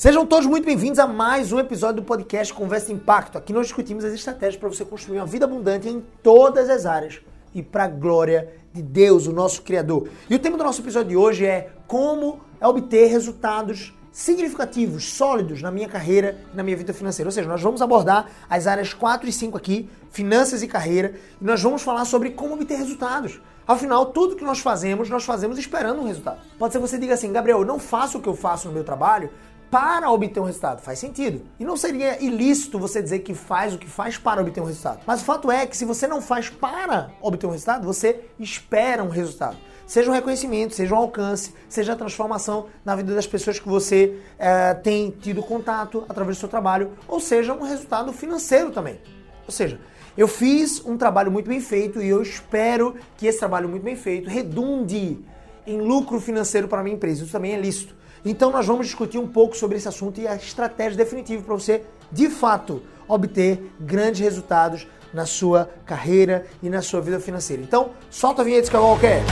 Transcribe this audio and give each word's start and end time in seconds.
Sejam 0.00 0.24
todos 0.24 0.46
muito 0.46 0.64
bem-vindos 0.64 0.98
a 0.98 1.06
mais 1.06 1.52
um 1.52 1.58
episódio 1.58 2.00
do 2.00 2.06
podcast 2.06 2.54
Conversa 2.54 2.90
Impacto. 2.90 3.36
Aqui 3.36 3.52
nós 3.52 3.66
discutimos 3.66 4.02
as 4.02 4.14
estratégias 4.14 4.56
para 4.56 4.66
você 4.66 4.82
construir 4.82 5.18
uma 5.18 5.26
vida 5.26 5.44
abundante 5.44 5.90
em 5.90 6.02
todas 6.22 6.70
as 6.70 6.86
áreas 6.86 7.20
e 7.54 7.62
para 7.62 7.84
a 7.84 7.86
glória 7.86 8.48
de 8.72 8.80
Deus, 8.80 9.26
o 9.26 9.32
nosso 9.34 9.60
Criador. 9.60 10.08
E 10.30 10.34
o 10.34 10.38
tema 10.38 10.56
do 10.56 10.64
nosso 10.64 10.80
episódio 10.80 11.10
de 11.10 11.16
hoje 11.18 11.44
é 11.44 11.68
como 11.86 12.40
obter 12.62 13.08
resultados 13.08 13.94
significativos, 14.10 15.04
sólidos 15.04 15.60
na 15.60 15.70
minha 15.70 15.86
carreira 15.86 16.38
e 16.50 16.56
na 16.56 16.62
minha 16.62 16.78
vida 16.78 16.94
financeira. 16.94 17.28
Ou 17.28 17.32
seja, 17.32 17.46
nós 17.46 17.60
vamos 17.60 17.82
abordar 17.82 18.30
as 18.48 18.66
áreas 18.66 18.94
4 18.94 19.28
e 19.28 19.32
5 19.32 19.54
aqui, 19.58 19.86
finanças 20.10 20.62
e 20.62 20.66
carreira, 20.66 21.14
e 21.38 21.44
nós 21.44 21.60
vamos 21.60 21.82
falar 21.82 22.06
sobre 22.06 22.30
como 22.30 22.54
obter 22.54 22.78
resultados. 22.78 23.38
Afinal, 23.68 24.06
tudo 24.06 24.34
que 24.34 24.42
nós 24.42 24.58
fazemos, 24.60 25.08
nós 25.10 25.24
fazemos 25.24 25.58
esperando 25.58 26.00
um 26.00 26.06
resultado. 26.06 26.40
Pode 26.58 26.72
ser 26.72 26.80
que 26.80 26.88
você 26.88 26.98
diga 26.98 27.14
assim, 27.14 27.30
Gabriel, 27.30 27.60
eu 27.60 27.64
não 27.64 27.78
faço 27.78 28.18
o 28.18 28.22
que 28.22 28.28
eu 28.28 28.34
faço 28.34 28.66
no 28.66 28.74
meu 28.74 28.82
trabalho 28.82 29.30
para 29.70 30.10
obter 30.10 30.40
um 30.40 30.44
resultado. 30.44 30.80
Faz 30.80 30.98
sentido. 30.98 31.42
E 31.58 31.64
não 31.64 31.76
seria 31.76 32.22
ilícito 32.22 32.78
você 32.78 33.00
dizer 33.00 33.20
que 33.20 33.34
faz 33.34 33.74
o 33.74 33.78
que 33.78 33.88
faz 33.88 34.18
para 34.18 34.40
obter 34.40 34.60
um 34.60 34.64
resultado. 34.64 35.00
Mas 35.06 35.22
o 35.22 35.24
fato 35.24 35.50
é 35.50 35.66
que 35.66 35.76
se 35.76 35.84
você 35.84 36.06
não 36.06 36.20
faz 36.20 36.50
para 36.50 37.10
obter 37.20 37.46
um 37.46 37.50
resultado, 37.50 37.86
você 37.86 38.20
espera 38.38 39.02
um 39.04 39.08
resultado. 39.08 39.56
Seja 39.86 40.08
um 40.08 40.14
reconhecimento, 40.14 40.74
seja 40.74 40.94
um 40.94 40.98
alcance, 40.98 41.52
seja 41.68 41.94
a 41.94 41.96
transformação 41.96 42.66
na 42.84 42.94
vida 42.94 43.12
das 43.14 43.26
pessoas 43.26 43.58
que 43.58 43.68
você 43.68 44.18
é, 44.38 44.72
tem 44.72 45.10
tido 45.10 45.42
contato 45.42 46.04
através 46.08 46.36
do 46.36 46.40
seu 46.40 46.48
trabalho, 46.48 46.92
ou 47.08 47.18
seja, 47.18 47.52
um 47.52 47.62
resultado 47.62 48.12
financeiro 48.12 48.70
também. 48.70 49.00
Ou 49.46 49.52
seja, 49.52 49.80
eu 50.16 50.28
fiz 50.28 50.84
um 50.84 50.96
trabalho 50.96 51.32
muito 51.32 51.48
bem 51.48 51.60
feito 51.60 52.00
e 52.00 52.08
eu 52.08 52.22
espero 52.22 52.94
que 53.16 53.26
esse 53.26 53.40
trabalho 53.40 53.68
muito 53.68 53.82
bem 53.82 53.96
feito 53.96 54.30
redunde 54.30 55.18
em 55.66 55.80
lucro 55.80 56.20
financeiro 56.20 56.68
para 56.68 56.80
a 56.80 56.84
minha 56.84 56.94
empresa. 56.94 57.24
Isso 57.24 57.32
também 57.32 57.54
é 57.54 57.60
lícito. 57.60 57.94
Então 58.24 58.50
nós 58.50 58.66
vamos 58.66 58.86
discutir 58.86 59.18
um 59.18 59.26
pouco 59.26 59.56
sobre 59.56 59.76
esse 59.76 59.88
assunto 59.88 60.20
e 60.20 60.26
a 60.26 60.34
estratégia 60.34 60.96
definitiva 60.96 61.42
para 61.42 61.54
você, 61.54 61.82
de 62.10 62.28
fato, 62.28 62.82
obter 63.08 63.72
grandes 63.80 64.20
resultados 64.20 64.86
na 65.12 65.26
sua 65.26 65.70
carreira 65.84 66.46
e 66.62 66.68
na 66.68 66.82
sua 66.82 67.00
vida 67.00 67.18
financeira. 67.18 67.62
Então, 67.62 67.90
solta 68.10 68.42
a 68.42 68.44
vinheta 68.44 68.64
Skywalker! 68.64 69.22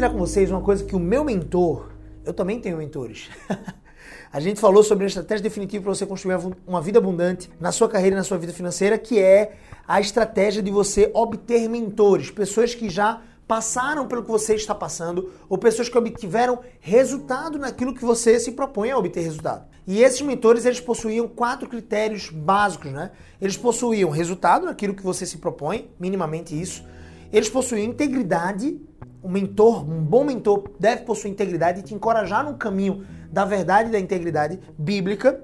Compartilhar 0.00 0.10
com 0.10 0.18
vocês 0.18 0.50
uma 0.50 0.62
coisa 0.62 0.82
que 0.82 0.96
o 0.96 0.98
meu 0.98 1.22
mentor, 1.22 1.90
eu 2.24 2.32
também 2.32 2.58
tenho 2.58 2.78
mentores. 2.78 3.28
A 4.32 4.40
gente 4.40 4.60
falou 4.60 4.82
sobre 4.82 5.04
a 5.04 5.08
estratégia 5.08 5.42
definitiva 5.42 5.84
para 5.84 5.94
você 5.94 6.06
construir 6.06 6.38
uma 6.66 6.80
vida 6.80 6.98
abundante 6.98 7.50
na 7.60 7.70
sua 7.70 7.88
carreira 7.88 8.14
e 8.14 8.18
na 8.18 8.24
sua 8.24 8.38
vida 8.38 8.52
financeira, 8.52 8.96
que 8.96 9.18
é 9.18 9.56
a 9.86 10.00
estratégia 10.00 10.62
de 10.62 10.70
você 10.70 11.10
obter 11.12 11.68
mentores, 11.68 12.30
pessoas 12.30 12.74
que 12.74 12.88
já 12.88 13.20
passaram 13.46 14.06
pelo 14.06 14.22
que 14.22 14.30
você 14.30 14.54
está 14.54 14.74
passando 14.74 15.32
ou 15.48 15.58
pessoas 15.58 15.88
que 15.88 15.98
obtiveram 15.98 16.60
resultado 16.78 17.58
naquilo 17.58 17.92
que 17.92 18.04
você 18.04 18.38
se 18.38 18.52
propõe 18.52 18.90
a 18.90 18.96
obter 18.96 19.20
resultado. 19.20 19.66
E 19.86 20.02
esses 20.02 20.22
mentores, 20.22 20.64
eles 20.64 20.80
possuíam 20.80 21.26
quatro 21.26 21.68
critérios 21.68 22.30
básicos, 22.30 22.92
né? 22.92 23.10
Eles 23.40 23.56
possuíam 23.56 24.08
resultado 24.10 24.66
naquilo 24.66 24.94
que 24.94 25.02
você 25.02 25.26
se 25.26 25.38
propõe, 25.38 25.90
minimamente 25.98 26.58
isso. 26.58 26.84
Eles 27.32 27.48
possuíam 27.48 27.84
integridade 27.84 28.80
um 29.22 29.30
mentor, 29.30 29.88
um 29.88 30.02
bom 30.02 30.24
mentor, 30.24 30.64
deve 30.78 31.02
possuir 31.02 31.32
integridade 31.32 31.80
e 31.80 31.82
te 31.82 31.94
encorajar 31.94 32.44
no 32.44 32.56
caminho 32.56 33.04
da 33.30 33.44
verdade 33.44 33.88
e 33.88 33.92
da 33.92 33.98
integridade 33.98 34.58
bíblica. 34.78 35.42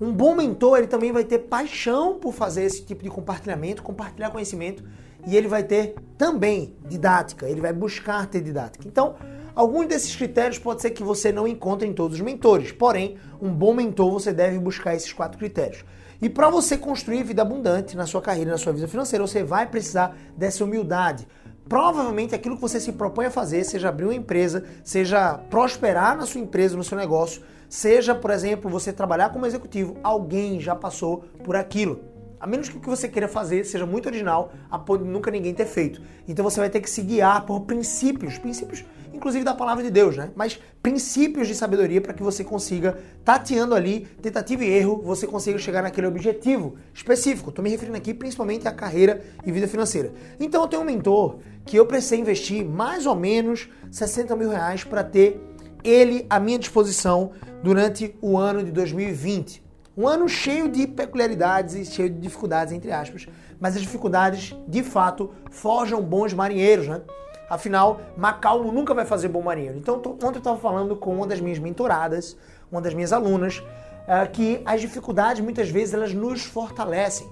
Um 0.00 0.12
bom 0.12 0.34
mentor, 0.34 0.78
ele 0.78 0.86
também 0.86 1.12
vai 1.12 1.24
ter 1.24 1.38
paixão 1.40 2.18
por 2.18 2.32
fazer 2.32 2.62
esse 2.62 2.84
tipo 2.84 3.02
de 3.02 3.10
compartilhamento, 3.10 3.82
compartilhar 3.82 4.30
conhecimento, 4.30 4.82
e 5.26 5.36
ele 5.36 5.48
vai 5.48 5.62
ter 5.62 5.96
também 6.16 6.76
didática, 6.88 7.48
ele 7.48 7.60
vai 7.60 7.72
buscar 7.72 8.26
ter 8.26 8.40
didática. 8.40 8.86
Então, 8.86 9.16
alguns 9.54 9.86
desses 9.86 10.14
critérios 10.14 10.58
pode 10.58 10.82
ser 10.82 10.90
que 10.90 11.02
você 11.02 11.32
não 11.32 11.48
encontre 11.48 11.86
em 11.86 11.92
todos 11.92 12.16
os 12.16 12.24
mentores, 12.24 12.70
porém, 12.70 13.18
um 13.42 13.52
bom 13.52 13.74
mentor 13.74 14.12
você 14.12 14.32
deve 14.32 14.58
buscar 14.58 14.94
esses 14.94 15.12
quatro 15.12 15.36
critérios. 15.36 15.84
E 16.22 16.28
para 16.28 16.48
você 16.48 16.76
construir 16.76 17.22
vida 17.22 17.42
abundante 17.42 17.96
na 17.96 18.06
sua 18.06 18.20
carreira, 18.20 18.50
na 18.50 18.58
sua 18.58 18.72
vida 18.72 18.88
financeira, 18.88 19.24
você 19.24 19.44
vai 19.44 19.66
precisar 19.66 20.16
dessa 20.36 20.64
humildade 20.64 21.26
provavelmente 21.68 22.34
aquilo 22.34 22.56
que 22.56 22.62
você 22.62 22.80
se 22.80 22.92
propõe 22.92 23.26
a 23.26 23.30
fazer, 23.30 23.64
seja 23.64 23.88
abrir 23.88 24.04
uma 24.04 24.14
empresa, 24.14 24.64
seja 24.82 25.34
prosperar 25.50 26.16
na 26.16 26.24
sua 26.24 26.40
empresa, 26.40 26.76
no 26.76 26.84
seu 26.84 26.96
negócio, 26.96 27.42
seja, 27.68 28.14
por 28.14 28.30
exemplo, 28.30 28.70
você 28.70 28.92
trabalhar 28.92 29.30
como 29.30 29.46
executivo, 29.46 29.96
alguém 30.02 30.60
já 30.60 30.74
passou 30.74 31.24
por 31.44 31.54
aquilo. 31.54 32.00
A 32.40 32.46
menos 32.46 32.68
que 32.68 32.76
o 32.76 32.80
que 32.80 32.88
você 32.88 33.08
queira 33.08 33.26
fazer 33.26 33.64
seja 33.64 33.84
muito 33.84 34.06
original, 34.06 34.52
a 34.70 34.78
ponto 34.78 35.04
de 35.04 35.10
nunca 35.10 35.30
ninguém 35.30 35.52
ter 35.52 35.66
feito. 35.66 36.00
Então 36.26 36.44
você 36.44 36.60
vai 36.60 36.70
ter 36.70 36.80
que 36.80 36.88
se 36.88 37.02
guiar 37.02 37.44
por 37.44 37.62
princípios, 37.62 38.38
princípios 38.38 38.84
inclusive 39.12 39.44
da 39.44 39.54
palavra 39.54 39.82
de 39.82 39.90
Deus, 39.90 40.16
né? 40.16 40.30
Mas 40.34 40.58
princípios 40.82 41.48
de 41.48 41.54
sabedoria 41.54 42.00
para 42.00 42.12
que 42.12 42.22
você 42.22 42.42
consiga, 42.44 42.98
tateando 43.24 43.74
ali, 43.74 44.06
tentativa 44.22 44.64
e 44.64 44.68
erro, 44.68 45.02
você 45.02 45.26
consiga 45.26 45.58
chegar 45.58 45.82
naquele 45.82 46.06
objetivo 46.06 46.76
específico. 46.94 47.50
Estou 47.50 47.62
me 47.62 47.70
referindo 47.70 47.96
aqui 47.96 48.14
principalmente 48.14 48.66
à 48.66 48.72
carreira 48.72 49.22
e 49.44 49.52
vida 49.52 49.68
financeira. 49.68 50.12
Então 50.38 50.62
eu 50.62 50.68
tenho 50.68 50.82
um 50.82 50.84
mentor 50.84 51.38
que 51.64 51.76
eu 51.76 51.86
precisei 51.86 52.20
investir 52.20 52.64
mais 52.64 53.06
ou 53.06 53.14
menos 53.14 53.68
60 53.90 54.34
mil 54.36 54.50
reais 54.50 54.84
para 54.84 55.04
ter 55.04 55.40
ele 55.84 56.26
à 56.28 56.40
minha 56.40 56.58
disposição 56.58 57.32
durante 57.62 58.14
o 58.20 58.36
ano 58.36 58.62
de 58.64 58.70
2020. 58.72 59.62
Um 59.96 60.06
ano 60.06 60.28
cheio 60.28 60.68
de 60.68 60.86
peculiaridades 60.86 61.74
e 61.74 61.84
cheio 61.84 62.08
de 62.08 62.20
dificuldades, 62.20 62.72
entre 62.72 62.92
aspas, 62.92 63.26
mas 63.58 63.74
as 63.74 63.82
dificuldades, 63.82 64.54
de 64.68 64.82
fato, 64.84 65.32
forjam 65.50 66.00
bons 66.00 66.32
marinheiros, 66.32 66.86
né? 66.86 67.00
Afinal, 67.48 68.00
Macalmo 68.16 68.70
nunca 68.70 68.92
vai 68.92 69.04
fazer 69.04 69.28
bom 69.28 69.42
marinheiro. 69.42 69.78
Então, 69.78 69.96
ontem 69.96 70.24
eu 70.24 70.38
estava 70.38 70.58
falando 70.58 70.94
com 70.96 71.14
uma 71.14 71.26
das 71.26 71.40
minhas 71.40 71.58
mentoradas, 71.58 72.36
uma 72.70 72.80
das 72.80 72.92
minhas 72.92 73.12
alunas, 73.12 73.58
uh, 73.58 74.30
que 74.32 74.60
as 74.64 74.80
dificuldades, 74.80 75.42
muitas 75.42 75.70
vezes, 75.70 75.94
elas 75.94 76.12
nos 76.12 76.44
fortalecem. 76.44 77.28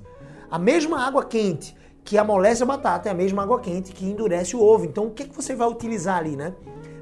A 0.51 0.59
mesma 0.59 1.07
água 1.07 1.25
quente 1.25 1.77
que 2.03 2.17
amolece 2.17 2.63
a 2.63 2.67
batata 2.67 3.09
é 3.09 3.13
a 3.13 3.15
mesma 3.15 3.43
água 3.43 3.61
quente 3.61 3.93
que 3.93 4.07
endurece 4.07 4.57
o 4.57 4.63
ovo. 4.63 4.85
Então, 4.85 5.07
o 5.07 5.11
que, 5.11 5.25
é 5.25 5.27
que 5.27 5.35
você 5.35 5.55
vai 5.55 5.69
utilizar 5.69 6.19
ali, 6.19 6.37
né? 6.37 6.55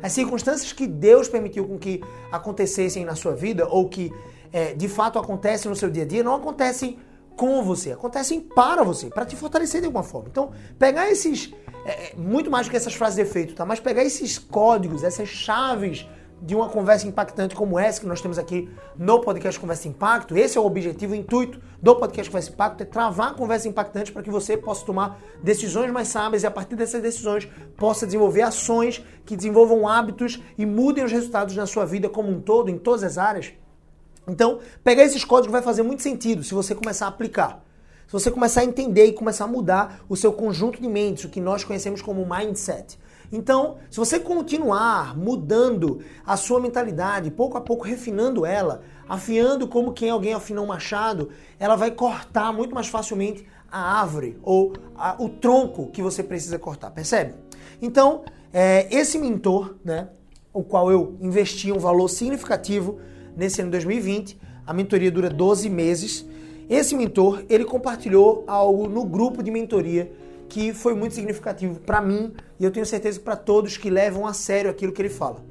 As 0.02 0.12
circunstâncias 0.12 0.72
que 0.72 0.86
Deus 0.86 1.28
permitiu 1.28 1.66
com 1.66 1.78
que 1.78 2.02
acontecessem 2.32 3.04
na 3.04 3.14
sua 3.14 3.32
vida, 3.32 3.66
ou 3.68 3.88
que 3.88 4.12
é, 4.52 4.74
de 4.74 4.88
fato 4.88 5.18
acontecem 5.18 5.68
no 5.68 5.76
seu 5.76 5.90
dia 5.90 6.02
a 6.02 6.06
dia, 6.06 6.22
não 6.22 6.34
acontecem 6.34 6.98
com 7.36 7.62
você, 7.62 7.92
acontecem 7.92 8.40
para 8.40 8.82
você, 8.82 9.08
para 9.08 9.24
te 9.24 9.36
fortalecer 9.36 9.80
de 9.80 9.86
alguma 9.86 10.04
forma. 10.04 10.28
Então, 10.30 10.52
pegar 10.78 11.10
esses, 11.10 11.52
é, 11.84 12.12
é, 12.12 12.14
muito 12.16 12.50
mais 12.50 12.66
do 12.66 12.70
que 12.70 12.76
essas 12.76 12.94
frases 12.94 13.16
de 13.16 13.22
efeito, 13.22 13.54
tá? 13.54 13.64
Mas 13.64 13.80
pegar 13.80 14.04
esses 14.04 14.38
códigos, 14.38 15.02
essas 15.02 15.28
chaves 15.28 16.06
de 16.40 16.54
uma 16.54 16.68
conversa 16.68 17.06
impactante 17.06 17.54
como 17.54 17.78
essa 17.78 18.00
que 18.00 18.06
nós 18.06 18.20
temos 18.20 18.38
aqui 18.38 18.68
no 18.98 19.20
podcast 19.20 19.58
Conversa 19.58 19.88
Impacto, 19.88 20.36
esse 20.36 20.58
é 20.58 20.60
o 20.60 20.66
objetivo, 20.66 21.12
o 21.12 21.16
intuito 21.16 21.58
do 21.80 21.96
podcast 21.96 22.30
Conversa 22.30 22.50
Impacto, 22.50 22.82
é 22.82 22.84
travar 22.84 23.30
a 23.30 23.34
conversa 23.34 23.66
impactante 23.66 24.12
para 24.12 24.22
que 24.22 24.30
você 24.30 24.56
possa 24.56 24.84
tomar 24.84 25.18
decisões 25.42 25.90
mais 25.90 26.08
sábias 26.08 26.42
e 26.42 26.46
a 26.46 26.50
partir 26.50 26.76
dessas 26.76 27.00
decisões 27.00 27.48
possa 27.76 28.04
desenvolver 28.04 28.42
ações 28.42 29.02
que 29.24 29.36
desenvolvam 29.36 29.88
hábitos 29.88 30.42
e 30.58 30.66
mudem 30.66 31.04
os 31.04 31.12
resultados 31.12 31.56
na 31.56 31.66
sua 31.66 31.86
vida 31.86 32.08
como 32.08 32.30
um 32.30 32.40
todo, 32.40 32.70
em 32.70 32.78
todas 32.78 33.02
as 33.02 33.16
áreas 33.16 33.54
então, 34.28 34.60
pegar 34.82 35.04
esses 35.04 35.24
códigos 35.24 35.52
vai 35.52 35.62
fazer 35.62 35.82
muito 35.82 36.02
sentido 36.02 36.42
se 36.42 36.54
você 36.54 36.74
começar 36.74 37.06
a 37.06 37.08
aplicar. 37.08 37.62
Se 38.06 38.12
você 38.12 38.30
começar 38.30 38.60
a 38.60 38.64
entender 38.64 39.06
e 39.06 39.12
começar 39.12 39.44
a 39.44 39.48
mudar 39.48 40.00
o 40.08 40.16
seu 40.16 40.32
conjunto 40.32 40.80
de 40.80 40.88
mentes, 40.88 41.24
o 41.24 41.28
que 41.28 41.40
nós 41.40 41.64
conhecemos 41.64 42.02
como 42.02 42.26
mindset. 42.26 42.98
Então, 43.32 43.78
se 43.90 43.98
você 43.98 44.20
continuar 44.20 45.16
mudando 45.16 46.00
a 46.24 46.36
sua 46.36 46.60
mentalidade, 46.60 47.30
pouco 47.30 47.56
a 47.56 47.60
pouco 47.60 47.84
refinando 47.84 48.44
ela, 48.44 48.82
afiando 49.08 49.66
como 49.66 49.92
quem 49.92 50.10
alguém 50.10 50.34
afina 50.34 50.60
um 50.60 50.66
machado, 50.66 51.30
ela 51.58 51.76
vai 51.76 51.90
cortar 51.90 52.52
muito 52.52 52.74
mais 52.74 52.86
facilmente 52.86 53.46
a 53.70 54.00
árvore 54.00 54.38
ou 54.42 54.74
a, 54.94 55.16
o 55.18 55.28
tronco 55.28 55.90
que 55.90 56.02
você 56.02 56.22
precisa 56.22 56.58
cortar, 56.58 56.90
percebe? 56.90 57.34
Então, 57.82 58.24
é, 58.52 58.86
esse 58.94 59.18
mentor, 59.18 59.74
né, 59.84 60.10
o 60.52 60.62
qual 60.62 60.92
eu 60.92 61.16
investi 61.20 61.72
um 61.72 61.78
valor 61.78 62.08
significativo 62.08 63.00
nesse 63.36 63.60
ano 63.60 63.70
de 63.70 63.78
2020. 63.78 64.38
A 64.66 64.72
mentoria 64.72 65.10
dura 65.10 65.28
12 65.28 65.68
meses. 65.68 66.26
Esse 66.68 66.94
mentor, 66.94 67.44
ele 67.48 67.64
compartilhou 67.64 68.44
algo 68.46 68.88
no 68.88 69.04
grupo 69.04 69.42
de 69.42 69.50
mentoria 69.50 70.10
que 70.48 70.72
foi 70.72 70.94
muito 70.94 71.14
significativo 71.14 71.80
para 71.80 72.00
mim 72.00 72.32
e 72.60 72.64
eu 72.64 72.70
tenho 72.70 72.86
certeza 72.86 73.18
para 73.18 73.36
todos 73.36 73.76
que 73.76 73.90
levam 73.90 74.26
a 74.26 74.32
sério 74.32 74.70
aquilo 74.70 74.92
que 74.92 75.02
ele 75.02 75.08
fala. 75.08 75.44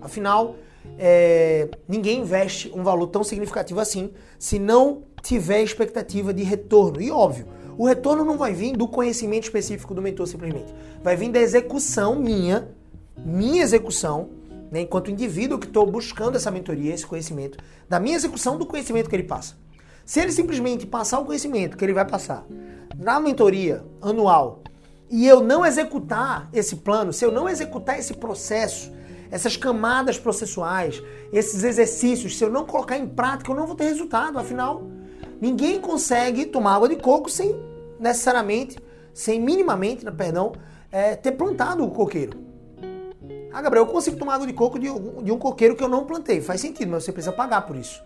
Afinal, 0.00 0.56
é, 0.98 1.68
ninguém 1.86 2.20
investe 2.20 2.72
um 2.74 2.82
valor 2.82 3.08
tão 3.08 3.22
significativo 3.22 3.80
assim 3.80 4.10
se 4.38 4.58
não 4.58 5.02
tiver 5.22 5.62
expectativa 5.62 6.32
de 6.32 6.42
retorno. 6.42 7.00
E 7.00 7.10
óbvio, 7.10 7.46
O 7.78 7.86
retorno 7.86 8.24
não 8.24 8.38
vai 8.38 8.54
vir 8.54 8.74
do 8.74 8.88
conhecimento 8.88 9.44
específico 9.44 9.92
do 9.92 10.00
mentor 10.00 10.26
simplesmente. 10.26 10.74
Vai 11.02 11.14
vir 11.14 11.30
da 11.30 11.40
execução 11.40 12.16
minha, 12.16 12.68
minha 13.18 13.62
execução, 13.62 14.30
né, 14.76 14.82
enquanto 14.82 15.10
indivíduo 15.10 15.58
que 15.58 15.66
estou 15.66 15.90
buscando 15.90 16.36
essa 16.36 16.50
mentoria, 16.50 16.92
esse 16.92 17.06
conhecimento, 17.06 17.56
da 17.88 17.98
minha 17.98 18.14
execução 18.14 18.58
do 18.58 18.66
conhecimento 18.66 19.08
que 19.08 19.16
ele 19.16 19.22
passa. 19.22 19.54
Se 20.04 20.20
ele 20.20 20.30
simplesmente 20.30 20.86
passar 20.86 21.18
o 21.18 21.24
conhecimento 21.24 21.76
que 21.76 21.84
ele 21.84 21.94
vai 21.94 22.04
passar 22.04 22.44
na 22.96 23.18
mentoria 23.18 23.82
anual 24.02 24.62
e 25.10 25.26
eu 25.26 25.40
não 25.40 25.64
executar 25.64 26.48
esse 26.52 26.76
plano, 26.76 27.12
se 27.12 27.24
eu 27.24 27.32
não 27.32 27.48
executar 27.48 27.98
esse 27.98 28.12
processo, 28.14 28.92
essas 29.30 29.56
camadas 29.56 30.18
processuais, 30.18 31.02
esses 31.32 31.64
exercícios, 31.64 32.36
se 32.36 32.44
eu 32.44 32.50
não 32.50 32.66
colocar 32.66 32.98
em 32.98 33.08
prática, 33.08 33.50
eu 33.50 33.56
não 33.56 33.66
vou 33.66 33.74
ter 33.74 33.84
resultado. 33.84 34.38
Afinal, 34.38 34.82
ninguém 35.40 35.80
consegue 35.80 36.44
tomar 36.44 36.74
água 36.74 36.88
de 36.88 36.96
coco 36.96 37.30
sem 37.30 37.56
necessariamente, 37.98 38.76
sem 39.14 39.40
minimamente, 39.40 40.04
perdão, 40.12 40.52
é, 40.92 41.16
ter 41.16 41.32
plantado 41.32 41.82
o 41.82 41.90
coqueiro. 41.90 42.45
Ah, 43.56 43.62
Gabriel, 43.62 43.86
eu 43.86 43.90
consigo 43.90 44.18
tomar 44.18 44.34
água 44.34 44.46
de 44.46 44.52
coco 44.52 44.78
de, 44.78 44.86
de 45.22 45.32
um 45.32 45.38
coqueiro 45.38 45.74
que 45.74 45.82
eu 45.82 45.88
não 45.88 46.04
plantei. 46.04 46.42
Faz 46.42 46.60
sentido, 46.60 46.90
mas 46.90 47.04
você 47.04 47.10
precisa 47.10 47.32
pagar 47.32 47.62
por 47.62 47.74
isso. 47.74 48.04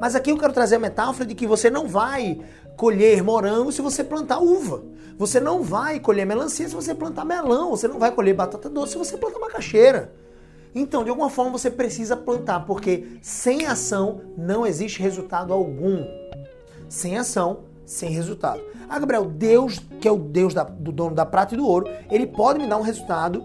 Mas 0.00 0.14
aqui 0.14 0.30
eu 0.30 0.38
quero 0.38 0.52
trazer 0.52 0.76
a 0.76 0.78
metáfora 0.78 1.26
de 1.26 1.34
que 1.34 1.48
você 1.48 1.68
não 1.68 1.88
vai 1.88 2.40
colher 2.76 3.24
morango 3.24 3.72
se 3.72 3.82
você 3.82 4.04
plantar 4.04 4.38
uva. 4.38 4.84
Você 5.18 5.40
não 5.40 5.64
vai 5.64 5.98
colher 5.98 6.24
melancia 6.24 6.68
se 6.68 6.76
você 6.76 6.94
plantar 6.94 7.24
melão. 7.24 7.70
Você 7.70 7.88
não 7.88 7.98
vai 7.98 8.12
colher 8.12 8.36
batata 8.36 8.70
doce 8.70 8.92
se 8.92 8.98
você 8.98 9.16
plantar 9.16 9.40
macaxeira. 9.40 10.12
Então, 10.72 11.02
de 11.02 11.10
alguma 11.10 11.28
forma, 11.28 11.50
você 11.50 11.68
precisa 11.68 12.16
plantar, 12.16 12.66
porque 12.66 13.18
sem 13.20 13.66
ação 13.66 14.20
não 14.38 14.64
existe 14.64 15.02
resultado 15.02 15.52
algum. 15.52 16.06
Sem 16.88 17.18
ação, 17.18 17.64
sem 17.84 18.10
resultado. 18.10 18.62
Ah, 18.88 18.96
Gabriel, 19.00 19.24
Deus, 19.24 19.80
que 20.00 20.06
é 20.06 20.12
o 20.12 20.16
Deus 20.16 20.54
da, 20.54 20.62
do 20.62 20.92
dono 20.92 21.16
da 21.16 21.26
prata 21.26 21.54
e 21.54 21.56
do 21.56 21.66
ouro, 21.66 21.88
ele 22.08 22.28
pode 22.28 22.60
me 22.60 22.68
dar 22.68 22.76
um 22.76 22.82
resultado 22.82 23.44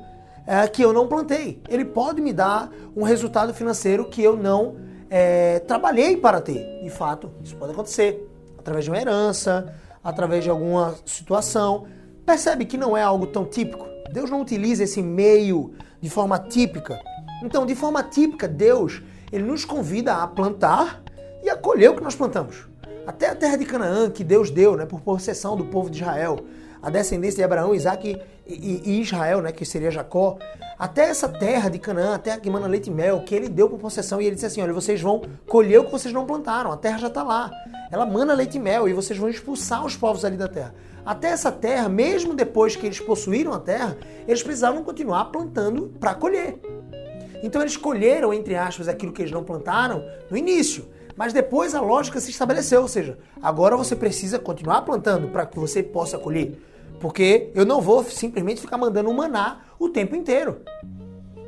é, 0.52 0.68
que 0.68 0.82
eu 0.82 0.92
não 0.92 1.08
plantei. 1.08 1.62
Ele 1.70 1.86
pode 1.86 2.20
me 2.20 2.34
dar 2.34 2.70
um 2.94 3.04
resultado 3.04 3.54
financeiro 3.54 4.10
que 4.10 4.22
eu 4.22 4.36
não 4.36 4.76
é, 5.10 5.60
trabalhei 5.60 6.18
para 6.18 6.42
ter. 6.42 6.82
De 6.84 6.90
fato, 6.90 7.32
isso 7.42 7.56
pode 7.56 7.72
acontecer 7.72 8.30
através 8.60 8.84
de 8.84 8.92
uma 8.92 9.00
herança, 9.00 9.74
através 10.04 10.44
de 10.44 10.50
alguma 10.50 10.96
situação. 11.06 11.88
Percebe 12.26 12.66
que 12.66 12.78
não 12.78 12.98
é 12.98 13.02
algo 13.02 13.28
tão 13.28 13.46
típico. 13.46 13.88
Deus 14.12 14.30
não 14.30 14.42
utiliza 14.42 14.84
esse 14.84 15.02
meio 15.02 15.74
de 16.02 16.10
forma 16.10 16.38
típica. 16.38 17.00
Então, 17.42 17.66
de 17.66 17.74
forma 17.74 18.04
típica, 18.04 18.46
Deus 18.46 19.02
ele 19.32 19.46
nos 19.46 19.64
convida 19.64 20.16
a 20.16 20.28
plantar 20.28 21.02
e 21.42 21.50
a 21.50 21.56
colher 21.56 21.92
o 21.92 21.96
que 21.96 22.04
nós 22.04 22.14
plantamos. 22.14 22.68
Até 23.08 23.30
a 23.30 23.36
terra 23.36 23.56
de 23.56 23.64
Canaã, 23.64 24.12
que 24.12 24.22
Deus 24.22 24.52
deu 24.52 24.76
né, 24.76 24.86
por 24.86 25.00
possessão 25.00 25.56
do 25.56 25.64
povo 25.68 25.90
de 25.90 26.02
Israel, 26.02 26.42
a 26.82 26.90
descendência 26.90 27.38
de 27.38 27.44
Abraão, 27.44 27.74
Isaac 27.74 28.20
e, 28.54 28.82
e 28.86 29.02
Israel, 29.02 29.42
né, 29.42 29.52
que 29.52 29.66
seria 29.66 29.92
Jacó, 29.92 30.38
até 30.78 31.04
essa 31.04 31.30
terra 31.30 31.70
de 31.70 31.78
Canaã, 31.78 32.16
a 32.16 32.18
terra 32.18 32.40
que 32.40 32.50
mana 32.50 32.66
leite 32.68 32.90
e 32.90 32.94
mel, 32.94 33.22
que 33.22 33.36
ele 33.36 33.48
deu 33.48 33.70
por 33.70 33.78
possessão, 33.78 34.22
e 34.22 34.26
ele 34.26 34.34
disse 34.36 34.48
assim: 34.48 34.62
olha, 34.62 34.74
vocês 34.74 35.00
vão 35.00 35.22
colher 35.48 35.80
o 35.80 35.86
que 35.86 35.92
vocês 35.92 36.14
não 36.14 36.26
plantaram, 36.26 36.72
a 36.72 36.78
terra 36.78 36.98
já 36.98 37.08
está 37.08 37.22
lá. 37.22 37.52
Ela 37.92 38.06
mana 38.06 38.34
leite 38.34 38.58
e 38.58 38.60
mel, 38.60 38.90
e 38.90 38.94
vocês 38.94 39.20
vão 39.20 39.30
expulsar 39.30 39.86
os 39.86 39.96
povos 39.96 40.26
ali 40.26 40.38
da 40.38 40.48
terra. 40.48 40.74
Até 41.06 41.30
essa 41.30 41.52
terra, 41.52 41.90
mesmo 41.90 42.34
depois 42.34 42.76
que 42.76 42.86
eles 42.86 43.00
possuíram 43.00 43.54
a 43.54 43.60
terra, 43.60 43.98
eles 44.28 44.42
precisavam 44.42 44.84
continuar 44.84 45.26
plantando 45.26 45.94
para 46.00 46.14
colher. 46.14 46.60
Então 47.44 47.62
eles 47.62 47.76
colheram, 47.76 48.34
entre 48.34 48.56
aspas, 48.56 48.88
aquilo 48.88 49.12
que 49.12 49.22
eles 49.22 49.32
não 49.32 49.44
plantaram 49.44 50.04
no 50.30 50.38
início. 50.38 50.86
Mas 51.16 51.34
depois 51.34 51.76
a 51.76 51.82
lógica 51.82 52.20
se 52.20 52.32
estabeleceu, 52.32 52.82
ou 52.82 52.88
seja, 52.88 53.18
agora 53.42 53.76
você 53.76 53.96
precisa 53.96 54.40
continuar 54.40 54.82
plantando 54.82 55.28
para 55.28 55.46
que 55.46 55.60
você 55.60 55.84
possa 55.84 56.18
colher. 56.18 56.60
Porque 57.02 57.50
eu 57.56 57.66
não 57.66 57.82
vou 57.82 58.04
simplesmente 58.04 58.62
ficar 58.62 58.78
mandando 58.78 59.10
um 59.10 59.14
maná 59.14 59.62
o 59.80 59.90
tempo 59.90 60.16
inteiro. 60.16 60.62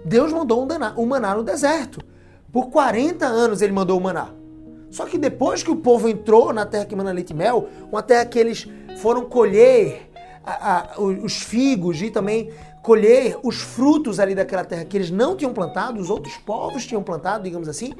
Deus 0.03 0.33
mandou 0.33 0.63
um, 0.63 0.67
daná, 0.67 0.93
um 0.97 1.05
maná 1.05 1.35
no 1.35 1.43
deserto. 1.43 2.01
Por 2.51 2.69
40 2.69 3.25
anos 3.25 3.61
ele 3.61 3.71
mandou 3.71 3.97
o 3.97 3.99
um 3.99 4.03
maná. 4.03 4.29
Só 4.89 5.05
que 5.05 5.17
depois 5.17 5.63
que 5.63 5.71
o 5.71 5.75
povo 5.75 6.09
entrou 6.09 6.51
na 6.51 6.65
terra 6.65 6.85
que 6.85 6.95
mana 6.95 7.11
leite 7.11 7.31
e 7.31 7.35
mel, 7.35 7.67
uma 7.91 8.03
terra 8.03 8.25
que 8.25 8.37
eles 8.37 8.67
foram 8.97 9.25
colher 9.25 10.09
a, 10.43 10.93
a, 10.95 11.01
os 11.01 11.41
figos 11.41 12.01
e 12.01 12.09
também 12.09 12.51
colher 12.81 13.37
os 13.43 13.61
frutos 13.61 14.19
ali 14.19 14.35
daquela 14.35 14.65
terra 14.65 14.83
que 14.85 14.97
eles 14.97 15.09
não 15.09 15.35
tinham 15.35 15.53
plantado, 15.53 15.99
os 15.99 16.09
outros 16.09 16.35
povos 16.37 16.85
tinham 16.85 17.01
plantado, 17.01 17.43
digamos 17.43 17.69
assim, 17.69 17.93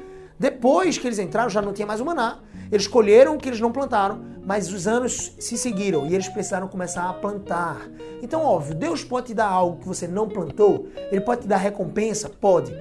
depois 0.44 0.98
que 0.98 1.06
eles 1.06 1.18
entraram, 1.18 1.48
já 1.48 1.62
não 1.62 1.72
tinha 1.72 1.86
mais 1.86 2.02
o 2.02 2.04
maná. 2.04 2.40
Eles 2.70 2.86
colheram 2.86 3.34
o 3.34 3.38
que 3.38 3.48
eles 3.48 3.60
não 3.60 3.72
plantaram, 3.72 4.20
mas 4.44 4.70
os 4.70 4.86
anos 4.86 5.32
se 5.38 5.56
seguiram 5.56 6.06
e 6.06 6.14
eles 6.14 6.28
precisaram 6.28 6.68
começar 6.68 7.08
a 7.08 7.14
plantar. 7.14 7.88
Então, 8.22 8.42
óbvio, 8.42 8.74
Deus 8.74 9.02
pode 9.02 9.28
te 9.28 9.34
dar 9.34 9.46
algo 9.46 9.80
que 9.80 9.88
você 9.88 10.06
não 10.06 10.28
plantou, 10.28 10.86
ele 11.10 11.22
pode 11.22 11.42
te 11.42 11.48
dar 11.48 11.56
recompensa? 11.56 12.28
Pode. 12.28 12.76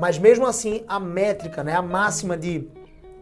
Mas 0.00 0.18
mesmo 0.18 0.46
assim, 0.46 0.84
a 0.88 0.98
métrica, 0.98 1.62
né, 1.62 1.74
a 1.74 1.82
máxima 1.82 2.34
de 2.34 2.66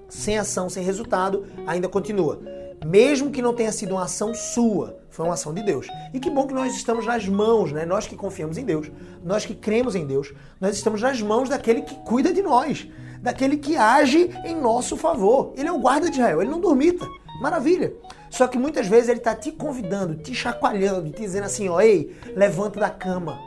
sem 0.08 0.38
ação, 0.38 0.68
sem 0.68 0.84
resultado, 0.84 1.44
ainda 1.66 1.88
continua. 1.88 2.40
Mesmo 2.86 3.32
que 3.32 3.42
não 3.42 3.52
tenha 3.52 3.72
sido 3.72 3.96
uma 3.96 4.04
ação 4.04 4.32
sua, 4.32 5.00
foi 5.08 5.24
uma 5.24 5.34
ação 5.34 5.52
de 5.52 5.64
Deus. 5.64 5.88
E 6.14 6.20
que 6.20 6.30
bom 6.30 6.46
que 6.46 6.54
nós 6.54 6.76
estamos 6.76 7.06
nas 7.06 7.26
mãos, 7.26 7.72
né? 7.72 7.84
Nós 7.84 8.06
que 8.06 8.14
confiamos 8.14 8.56
em 8.56 8.64
Deus, 8.64 8.88
nós 9.24 9.44
que 9.44 9.54
cremos 9.54 9.96
em 9.96 10.06
Deus, 10.06 10.32
nós 10.60 10.76
estamos 10.76 11.02
nas 11.02 11.20
mãos 11.20 11.48
daquele 11.48 11.82
que 11.82 11.96
cuida 12.04 12.32
de 12.32 12.40
nós 12.40 12.88
daquele 13.20 13.56
que 13.56 13.76
age 13.76 14.30
em 14.44 14.54
nosso 14.54 14.96
favor. 14.96 15.52
Ele 15.56 15.68
é 15.68 15.72
o 15.72 15.78
guarda 15.78 16.10
de 16.10 16.18
Israel, 16.18 16.40
ele 16.42 16.50
não 16.50 16.60
dormita. 16.60 17.06
Maravilha. 17.40 17.94
Só 18.28 18.46
que 18.46 18.58
muitas 18.58 18.86
vezes 18.86 19.08
ele 19.08 19.18
está 19.18 19.34
te 19.34 19.50
convidando, 19.50 20.14
te 20.14 20.34
chacoalhando, 20.34 21.10
te 21.10 21.22
dizendo 21.22 21.44
assim, 21.44 21.68
ó, 21.68 21.80
ei, 21.80 22.14
levanta 22.36 22.78
da 22.78 22.90
cama. 22.90 23.40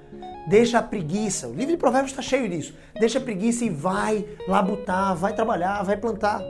Deixa 0.47 0.79
a 0.79 0.83
preguiça. 0.83 1.47
O 1.47 1.53
livro 1.53 1.71
de 1.71 1.77
Provérbios 1.77 2.11
está 2.11 2.21
cheio 2.21 2.49
disso. 2.49 2.73
Deixa 2.99 3.17
a 3.17 3.21
preguiça 3.21 3.63
e 3.63 3.69
vai 3.69 4.25
labutar, 4.47 5.15
vai 5.15 5.33
trabalhar, 5.33 5.83
vai 5.83 5.95
plantar. 5.95 6.41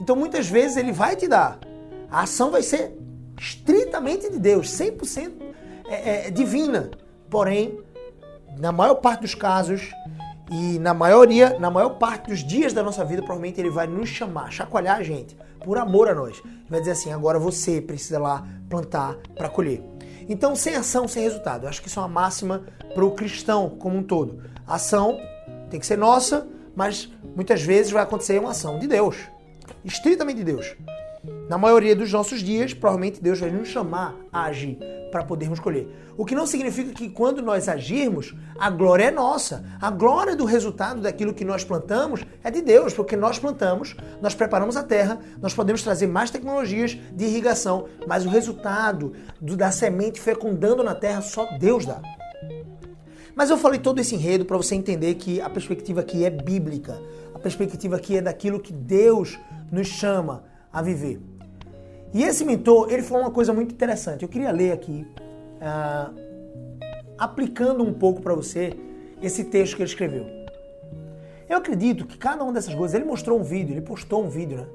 Então 0.00 0.16
muitas 0.16 0.48
vezes 0.48 0.76
ele 0.76 0.90
vai 0.90 1.14
te 1.14 1.28
dar. 1.28 1.60
A 2.10 2.22
ação 2.22 2.50
vai 2.50 2.62
ser 2.62 2.98
estritamente 3.38 4.30
de 4.30 4.38
Deus, 4.38 4.68
100% 4.68 5.32
é, 5.88 6.26
é, 6.26 6.30
divina. 6.30 6.90
Porém, 7.30 7.78
na 8.58 8.72
maior 8.72 8.96
parte 8.96 9.20
dos 9.20 9.34
casos, 9.34 9.92
e 10.50 10.78
na 10.78 10.92
maioria, 10.92 11.58
na 11.58 11.70
maior 11.70 11.90
parte 11.90 12.28
dos 12.28 12.44
dias 12.44 12.72
da 12.72 12.82
nossa 12.82 13.04
vida, 13.04 13.22
provavelmente 13.22 13.60
ele 13.60 13.70
vai 13.70 13.86
nos 13.86 14.08
chamar, 14.08 14.50
chacoalhar 14.50 14.98
a 14.98 15.02
gente, 15.02 15.36
por 15.64 15.78
amor 15.78 16.08
a 16.08 16.14
nós. 16.14 16.42
Vai 16.68 16.80
dizer 16.80 16.92
assim: 16.92 17.12
agora 17.12 17.38
você 17.38 17.80
precisa 17.80 18.18
lá 18.18 18.46
plantar 18.68 19.16
para 19.34 19.48
colher. 19.48 19.82
Então, 20.28 20.54
sem 20.54 20.74
ação, 20.74 21.08
sem 21.08 21.22
resultado. 21.22 21.64
Eu 21.64 21.68
acho 21.68 21.82
que 21.82 21.88
isso 21.88 21.98
é 21.98 22.02
uma 22.02 22.08
máxima 22.08 22.64
para 22.94 23.04
o 23.04 23.12
cristão 23.12 23.70
como 23.78 23.96
um 23.96 24.02
todo. 24.02 24.42
A 24.66 24.74
ação 24.74 25.18
tem 25.70 25.80
que 25.80 25.86
ser 25.86 25.98
nossa, 25.98 26.46
mas 26.74 27.10
muitas 27.34 27.62
vezes 27.62 27.92
vai 27.92 28.02
acontecer 28.02 28.38
uma 28.38 28.50
ação 28.50 28.78
de 28.78 28.86
Deus, 28.86 29.16
estritamente 29.84 30.38
de 30.38 30.44
Deus. 30.44 30.76
Na 31.48 31.58
maioria 31.58 31.94
dos 31.94 32.10
nossos 32.10 32.40
dias, 32.40 32.72
provavelmente 32.72 33.22
Deus 33.22 33.38
vai 33.38 33.50
nos 33.50 33.68
chamar 33.68 34.16
a 34.32 34.44
agir 34.44 34.78
para 35.12 35.22
podermos 35.22 35.60
colher. 35.60 35.86
O 36.16 36.24
que 36.24 36.34
não 36.34 36.46
significa 36.46 36.92
que 36.92 37.10
quando 37.10 37.42
nós 37.42 37.68
agirmos, 37.68 38.34
a 38.58 38.70
glória 38.70 39.04
é 39.04 39.10
nossa. 39.10 39.62
A 39.78 39.90
glória 39.90 40.34
do 40.34 40.46
resultado 40.46 41.02
daquilo 41.02 41.34
que 41.34 41.44
nós 41.44 41.62
plantamos 41.62 42.24
é 42.42 42.50
de 42.50 42.62
Deus, 42.62 42.94
porque 42.94 43.14
nós 43.14 43.38
plantamos, 43.38 43.94
nós 44.22 44.34
preparamos 44.34 44.74
a 44.74 44.82
terra, 44.82 45.18
nós 45.40 45.52
podemos 45.52 45.82
trazer 45.82 46.06
mais 46.06 46.30
tecnologias 46.30 46.96
de 47.12 47.24
irrigação, 47.26 47.88
mas 48.06 48.24
o 48.24 48.30
resultado 48.30 49.12
do, 49.38 49.54
da 49.54 49.70
semente 49.70 50.20
fecundando 50.20 50.82
na 50.82 50.94
terra 50.94 51.20
só 51.20 51.46
Deus 51.58 51.84
dá. 51.84 52.00
Mas 53.34 53.50
eu 53.50 53.58
falei 53.58 53.78
todo 53.78 54.00
esse 54.00 54.14
enredo 54.14 54.46
para 54.46 54.56
você 54.56 54.74
entender 54.74 55.14
que 55.16 55.42
a 55.42 55.50
perspectiva 55.50 56.00
aqui 56.00 56.24
é 56.24 56.30
bíblica. 56.30 56.98
A 57.34 57.38
perspectiva 57.38 57.96
aqui 57.96 58.16
é 58.16 58.22
daquilo 58.22 58.60
que 58.60 58.72
Deus 58.72 59.38
nos 59.70 59.88
chama 59.88 60.44
a 60.72 60.80
viver. 60.80 61.20
E 62.14 62.22
esse 62.22 62.44
mentor, 62.44 62.92
ele 62.92 63.02
falou 63.02 63.24
uma 63.24 63.32
coisa 63.32 63.52
muito 63.52 63.74
interessante. 63.74 64.22
Eu 64.22 64.28
queria 64.28 64.52
ler 64.52 64.70
aqui, 64.70 65.04
uh, 65.56 66.14
aplicando 67.18 67.82
um 67.82 67.92
pouco 67.92 68.22
para 68.22 68.32
você 68.32 68.72
esse 69.20 69.42
texto 69.42 69.74
que 69.74 69.82
ele 69.82 69.90
escreveu. 69.90 70.24
Eu 71.48 71.58
acredito 71.58 72.06
que 72.06 72.16
cada 72.16 72.44
uma 72.44 72.52
dessas 72.52 72.72
coisas, 72.72 72.94
ele 72.94 73.04
mostrou 73.04 73.40
um 73.40 73.42
vídeo, 73.42 73.72
ele 73.72 73.80
postou 73.80 74.24
um 74.24 74.28
vídeo, 74.28 74.58
né? 74.58 74.66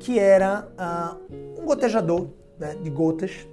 Que 0.00 0.18
era 0.18 0.66
uh, 0.76 1.62
um 1.62 1.64
gotejador 1.64 2.26
né, 2.58 2.74
de 2.82 2.90
gotas. 2.90 3.46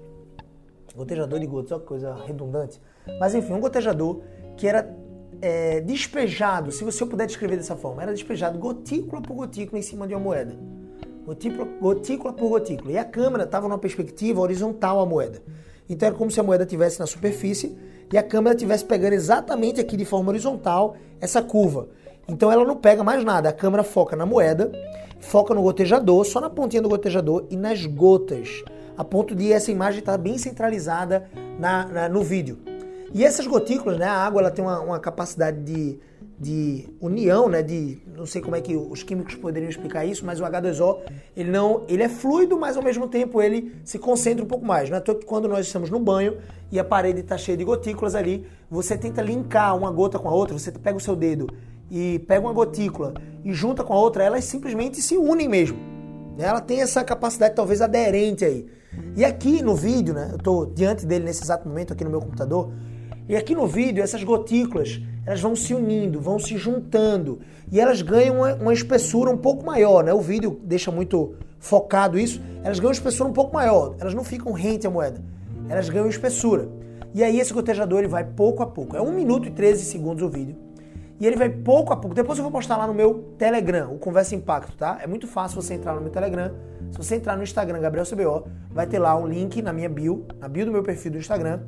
Gotejador 0.96 1.40
de 1.40 1.46
gotas, 1.46 1.74
olha 1.74 1.82
que 1.82 1.88
coisa 1.88 2.16
redundante. 2.26 2.82
Mas 3.20 3.36
enfim, 3.36 3.54
um 3.54 3.60
gotejador 3.60 4.22
que 4.58 4.68
era 4.68 4.98
é, 5.40 5.80
despejado, 5.80 6.72
se 6.72 6.84
você 6.84 7.06
puder 7.06 7.28
descrever 7.28 7.56
dessa 7.56 7.76
forma, 7.76 8.02
era 8.02 8.14
despejado 8.14 8.58
gotícula 8.58 9.22
por 9.22 9.36
gotícula 9.36 9.78
em 9.78 9.84
cima 9.84 10.08
de 10.08 10.16
uma 10.16 10.20
moeda 10.20 10.81
gotícula, 11.32 11.68
gotícula 11.80 12.34
por 12.34 12.50
gotícula. 12.50 12.92
E 12.92 12.98
a 12.98 13.06
câmera 13.06 13.46
estava 13.46 13.68
numa 13.68 13.78
perspectiva 13.78 14.42
horizontal 14.42 15.00
à 15.00 15.06
moeda. 15.06 15.42
Então 15.90 16.08
era 16.08 16.16
como 16.16 16.30
se 16.30 16.40
a 16.40 16.44
moeda 16.44 16.64
estivesse 16.64 17.00
na 17.00 17.06
superfície 17.06 17.76
e 18.12 18.18
a 18.18 18.24
câmera 18.24 18.56
estivesse 18.56 18.84
pegando 18.84 19.14
exatamente 19.14 19.80
aqui 19.80 19.96
de 19.96 20.06
forma 20.06 20.30
horizontal 20.30 20.96
essa 21.20 21.42
curva. 21.42 21.88
Então 22.28 22.52
ela 22.52 22.66
não 22.66 22.76
pega 22.76 23.04
mais 23.04 23.24
nada, 23.24 23.50
a 23.50 23.54
câmera 23.54 23.84
foca 23.84 24.16
na 24.16 24.26
moeda, 24.26 24.72
foca 25.20 25.54
no 25.54 25.62
gotejador, 25.62 26.26
só 26.26 26.40
na 26.40 26.50
pontinha 26.50 26.82
do 26.82 26.90
gotejador 26.90 27.46
e 27.50 27.56
nas 27.56 27.86
gotas. 27.86 28.64
a 28.98 29.04
ponto 29.04 29.34
de 29.34 29.52
essa 29.52 29.72
imagem 29.72 30.00
estar 30.00 30.18
bem 30.18 30.38
centralizada 30.38 31.30
na, 31.58 31.86
na, 31.88 32.10
no 32.10 32.22
vídeo. 32.22 32.60
E 33.14 33.26
essas 33.26 33.48
gotículas, 33.48 33.98
né, 33.98 34.06
a 34.06 34.14
água 34.14 34.42
ela 34.42 34.52
tem 34.52 34.64
uma, 34.64 34.80
uma 34.80 35.00
capacidade 35.00 35.60
de, 35.64 36.00
de 36.42 36.90
união, 37.00 37.48
né, 37.48 37.62
de 37.62 38.02
não 38.18 38.26
sei 38.26 38.42
como 38.42 38.56
é 38.56 38.62
que 38.62 38.76
os 38.76 39.04
químicos 39.04 39.36
poderiam 39.36 39.70
explicar 39.70 40.06
isso, 40.06 40.26
mas 40.26 40.40
o 40.40 40.44
H2O 40.44 41.02
ele 41.38 41.52
não, 41.52 41.84
ele 41.88 42.02
é 42.02 42.10
fluido, 42.10 42.58
mas 42.58 42.76
ao 42.76 42.82
mesmo 42.82 43.08
tempo 43.08 43.40
ele 43.40 43.76
se 43.86 44.00
concentra 44.00 44.44
um 44.44 44.48
pouco 44.48 44.66
mais. 44.66 44.90
Não 44.90 44.98
é 44.98 45.02
que 45.02 45.14
quando 45.24 45.48
nós 45.48 45.68
estamos 45.68 45.92
no 45.92 46.00
banho 46.00 46.40
e 46.72 46.80
a 46.80 46.84
parede 46.84 47.20
está 47.20 47.38
cheia 47.38 47.56
de 47.56 47.64
gotículas 47.64 48.16
ali, 48.16 48.48
você 48.72 48.98
tenta 48.98 49.22
linkar 49.22 49.78
uma 49.78 49.92
gota 49.92 50.18
com 50.18 50.28
a 50.30 50.34
outra, 50.34 50.58
você 50.58 50.72
pega 50.72 50.98
o 50.98 51.00
seu 51.00 51.16
dedo 51.16 51.48
e 51.92 52.18
pega 52.28 52.42
uma 52.42 52.54
gotícula 52.54 53.14
e 53.46 53.54
junta 53.54 53.84
com 53.84 53.94
a 53.94 54.00
outra, 54.00 54.24
elas 54.24 54.44
simplesmente 54.44 55.00
se 55.00 55.16
unem 55.16 55.48
mesmo. 55.48 55.78
Ela 56.40 56.60
tem 56.60 56.82
essa 56.82 57.04
capacidade 57.04 57.54
talvez 57.54 57.82
aderente 57.82 58.44
aí. 58.44 58.66
E 59.16 59.24
aqui 59.24 59.62
no 59.62 59.76
vídeo, 59.76 60.16
né, 60.16 60.30
eu 60.32 60.38
estou 60.38 60.66
diante 60.66 61.06
dele 61.06 61.24
nesse 61.24 61.44
exato 61.44 61.70
momento 61.70 61.94
aqui 61.94 62.04
no 62.04 62.10
meu 62.10 62.20
computador, 62.20 62.72
e 63.32 63.36
aqui 63.38 63.56
no 63.56 63.66
vídeo 63.66 64.04
essas 64.04 64.22
gotículas, 64.26 65.02
elas 65.26 65.40
vão 65.40 65.56
se 65.56 65.74
unindo, 65.74 66.20
vão 66.20 66.38
se 66.38 66.58
juntando, 66.58 67.40
e 67.72 67.80
elas 67.80 68.02
ganham 68.02 68.40
uma, 68.40 68.56
uma 68.56 68.74
espessura 68.74 69.32
um 69.32 69.38
pouco 69.38 69.66
maior, 69.66 70.04
né? 70.04 70.14
O 70.14 70.20
vídeo 70.20 70.60
deixa 70.66 70.92
muito 70.92 71.36
focado 71.58 72.20
isso, 72.20 72.42
elas 72.62 72.78
ganham 72.78 72.90
uma 72.90 72.96
espessura 72.96 73.30
um 73.30 73.32
pouco 73.32 73.54
maior, 73.54 73.96
elas 74.02 74.14
não 74.14 74.26
ficam 74.26 74.52
rente 74.52 74.86
à 74.86 74.90
moeda, 74.90 75.24
elas 75.70 75.88
ganham 75.88 76.10
espessura. 76.10 76.68
E 77.14 77.24
aí 77.24 77.40
esse 77.40 77.54
gotejador 77.54 78.00
ele 78.00 78.10
vai 78.10 78.26
pouco 78.26 78.64
a 78.64 78.68
pouco. 78.68 78.98
É 78.98 79.02
1 79.02 79.14
minuto 79.14 79.48
e 79.48 79.52
13 79.52 79.86
segundos 79.86 80.22
o 80.22 80.28
vídeo. 80.28 80.58
E 81.18 81.26
ele 81.26 81.38
vai 81.38 81.48
pouco 81.48 81.94
a 81.94 81.96
pouco. 81.96 82.14
Depois 82.14 82.38
eu 82.38 82.44
vou 82.44 82.52
postar 82.52 82.76
lá 82.76 82.86
no 82.86 82.94
meu 82.94 83.34
Telegram, 83.38 83.94
o 83.94 83.98
Conversa 83.98 84.36
Impacto, 84.36 84.76
tá? 84.76 85.00
É 85.02 85.08
muito 85.08 85.26
fácil 85.26 85.62
você 85.62 85.76
entrar 85.76 85.96
no 85.96 86.02
meu 86.02 86.10
Telegram. 86.10 86.52
Se 86.92 86.98
você 86.98 87.16
entrar 87.16 87.38
no 87.38 87.44
Instagram, 87.44 87.80
Gabriel 87.80 88.06
CBO, 88.06 88.46
vai 88.72 88.86
ter 88.86 89.00
lá 89.00 89.16
um 89.16 89.26
link 89.26 89.62
na 89.62 89.72
minha 89.72 89.88
bio, 89.88 90.26
na 90.38 90.50
bio 90.50 90.66
do 90.66 90.72
meu 90.74 90.84
perfil 90.84 91.14
do 91.14 91.18
Instagram, 91.18 91.62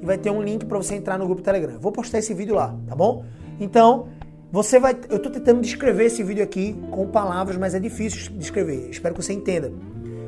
e 0.00 0.06
vai 0.06 0.18
ter 0.18 0.30
um 0.30 0.42
link 0.42 0.64
para 0.64 0.78
você 0.78 0.94
entrar 0.94 1.18
no 1.18 1.26
grupo 1.26 1.42
Telegram. 1.42 1.78
Vou 1.78 1.92
postar 1.92 2.18
esse 2.18 2.32
vídeo 2.34 2.54
lá, 2.54 2.74
tá 2.86 2.94
bom? 2.94 3.24
Então, 3.58 4.08
você 4.50 4.80
vai. 4.80 4.98
Eu 5.08 5.18
estou 5.18 5.30
tentando 5.30 5.60
descrever 5.60 6.06
esse 6.06 6.22
vídeo 6.22 6.42
aqui 6.42 6.74
com 6.90 7.06
palavras, 7.06 7.56
mas 7.56 7.74
é 7.74 7.78
difícil 7.78 8.32
de 8.32 8.42
escrever. 8.42 8.90
Espero 8.90 9.14
que 9.14 9.22
você 9.22 9.32
entenda. 9.32 9.72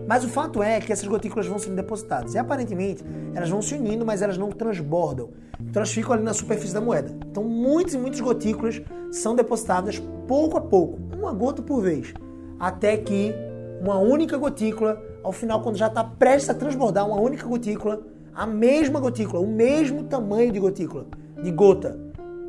Mas 0.07 0.25
o 0.25 0.29
fato 0.29 0.63
é 0.63 0.81
que 0.81 0.93
essas 0.93 1.09
gotículas 1.09 1.47
vão 1.47 1.59
sendo 1.59 1.77
depositadas. 1.77 2.35
E 2.35 2.39
aparentemente 2.39 3.05
elas 3.35 3.49
vão 3.49 3.63
se 3.63 3.75
unindo, 3.75 4.05
mas 4.05 4.21
elas 4.21 4.37
não 4.37 4.51
transbordam. 4.51 5.31
Então 5.61 5.81
elas 5.81 5.93
ficam 5.93 6.13
ali 6.13 6.23
na 6.23 6.35
superfície 6.35 6.75
da 6.75 6.81
moeda. 6.81 7.15
Então 7.31 7.45
muitas 7.45 7.95
e 7.95 7.99
muitas 7.99 8.21
gotículas 8.21 8.83
são 9.11 9.35
depositadas 9.35 10.03
pouco 10.27 10.57
a 10.57 10.61
pouco, 10.61 10.99
uma 11.17 11.33
gota 11.33 11.63
por 11.63 11.83
vez, 11.83 12.13
até 12.59 12.97
que 12.97 13.35
uma 13.81 13.99
única 13.99 14.37
gotícula, 14.37 15.03
ao 15.23 15.33
final, 15.33 15.61
quando 15.63 15.77
já 15.77 15.89
está 15.89 16.05
prestes 16.05 16.51
a 16.51 16.55
transbordar, 16.55 17.07
uma 17.07 17.21
única 17.21 17.47
gotícula, 17.47 18.01
a 18.35 18.47
mesma 18.47 19.01
gotícula, 19.01 19.43
o 19.43 19.47
mesmo 19.47 20.05
tamanho 20.05 20.53
de 20.53 20.59
gotícula, 20.59 21.07
de 21.43 21.51
gota, 21.51 21.99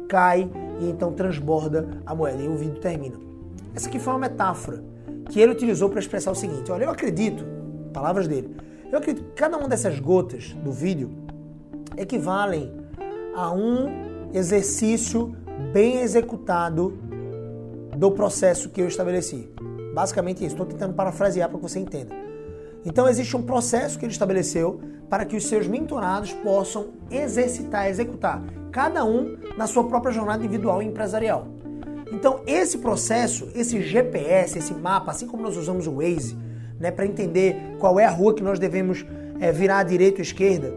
cai 0.07 0.49
e 0.79 0.89
então 0.89 1.11
transborda 1.11 2.01
a 2.05 2.15
moeda. 2.15 2.41
E 2.41 2.47
o 2.47 2.55
vídeo 2.55 2.79
termina. 2.79 3.15
Essa 3.75 3.89
aqui 3.89 3.99
foi 3.99 4.13
uma 4.13 4.19
metáfora 4.19 4.83
que 5.29 5.39
ele 5.39 5.51
utilizou 5.51 5.89
para 5.89 5.99
expressar 5.99 6.31
o 6.31 6.35
seguinte: 6.35 6.71
olha, 6.71 6.85
eu 6.85 6.89
acredito, 6.89 7.45
palavras 7.93 8.27
dele, 8.27 8.55
eu 8.91 8.99
acredito 8.99 9.25
que 9.25 9.33
cada 9.33 9.57
uma 9.57 9.67
dessas 9.67 9.99
gotas 9.99 10.53
do 10.63 10.71
vídeo 10.71 11.09
equivalem 11.97 12.71
a 13.35 13.51
um 13.51 14.29
exercício 14.33 15.35
bem 15.71 16.01
executado 16.01 16.97
do 17.97 18.11
processo 18.11 18.69
que 18.69 18.81
eu 18.81 18.87
estabeleci. 18.87 19.49
Basicamente 19.93 20.39
isso. 20.39 20.55
Estou 20.55 20.65
tentando 20.65 20.93
parafrasear 20.93 21.49
para 21.49 21.57
que 21.57 21.63
você 21.63 21.79
entenda. 21.79 22.15
Então 22.85 23.07
existe 23.07 23.35
um 23.35 23.41
processo 23.41 23.97
que 23.97 24.05
ele 24.05 24.11
estabeleceu 24.11 24.81
para 25.09 25.25
que 25.25 25.35
os 25.35 25.45
seus 25.45 25.67
mentorados 25.67 26.33
possam 26.33 26.87
exercitar, 27.09 27.87
executar, 27.87 28.43
cada 28.71 29.05
um 29.05 29.37
na 29.57 29.67
sua 29.67 29.83
própria 29.83 30.11
jornada 30.11 30.43
individual 30.43 30.81
e 30.81 30.85
empresarial. 30.85 31.47
Então, 32.11 32.41
esse 32.45 32.77
processo, 32.77 33.49
esse 33.55 33.81
GPS, 33.81 34.57
esse 34.57 34.73
mapa, 34.73 35.11
assim 35.11 35.25
como 35.25 35.41
nós 35.41 35.57
usamos 35.57 35.87
o 35.87 35.95
Waze, 35.95 36.37
né, 36.79 36.91
para 36.91 37.05
entender 37.05 37.75
qual 37.79 37.99
é 37.99 38.05
a 38.05 38.09
rua 38.09 38.33
que 38.35 38.43
nós 38.43 38.59
devemos 38.59 39.05
é, 39.39 39.51
virar 39.51 39.79
à 39.79 39.83
direita 39.83 40.17
ou 40.17 40.19
à 40.19 40.21
esquerda, 40.21 40.73